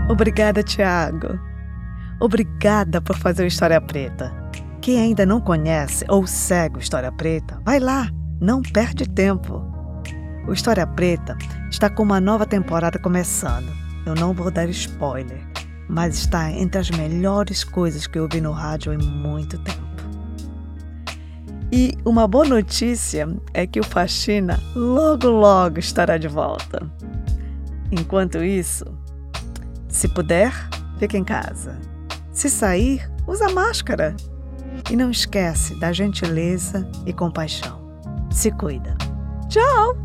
Obrigada, 0.10 0.64
Tiago. 0.64 1.53
Obrigada 2.24 3.02
por 3.02 3.18
fazer 3.18 3.44
o 3.44 3.48
História 3.48 3.82
Preta. 3.82 4.32
Quem 4.80 4.98
ainda 4.98 5.26
não 5.26 5.42
conhece 5.42 6.06
ou 6.08 6.26
segue 6.26 6.78
o 6.78 6.80
História 6.80 7.12
Preta, 7.12 7.62
vai 7.66 7.82
lá, 7.82 8.10
não 8.40 8.62
perde 8.62 9.06
tempo. 9.10 9.62
O 10.48 10.54
História 10.54 10.88
Preta 10.88 11.38
está 11.70 11.90
com 11.90 12.02
uma 12.02 12.22
nova 12.22 12.46
temporada 12.46 12.98
começando. 12.98 13.70
Eu 14.06 14.16
não 14.16 14.34
vou 14.34 14.50
dar 14.50 14.70
spoiler, 14.70 15.46
mas 15.90 16.16
está 16.16 16.50
entre 16.50 16.80
as 16.80 16.90
melhores 16.92 17.66
coisas 17.66 18.08
que 18.08 18.18
eu 18.18 18.24
ouvi 18.24 18.40
no 18.40 18.54
rádio 18.54 18.94
em 18.94 18.98
muito 19.00 19.58
tempo. 19.58 19.84
E 21.74 21.98
uma 22.06 22.26
boa 22.26 22.46
notícia 22.46 23.28
é 23.54 23.68
que 23.68 23.82
o 23.82 23.84
Faxina 23.84 24.58
logo 24.74 25.28
logo 25.28 25.78
estará 25.78 26.18
de 26.18 26.30
volta. 26.30 26.90
Enquanto 27.92 28.42
isso, 28.42 28.86
se 29.90 30.08
puder, 30.08 30.54
fique 30.98 31.18
em 31.18 31.24
casa. 31.26 31.92
Se 32.34 32.50
sair, 32.50 33.10
usa 33.28 33.48
máscara. 33.50 34.16
E 34.92 34.96
não 34.96 35.12
esquece 35.12 35.80
da 35.80 35.94
gentileza 35.94 36.90
e 37.06 37.14
compaixão. 37.14 37.80
Se 38.32 38.52
cuida. 38.52 38.98
Tchau! 39.48 40.03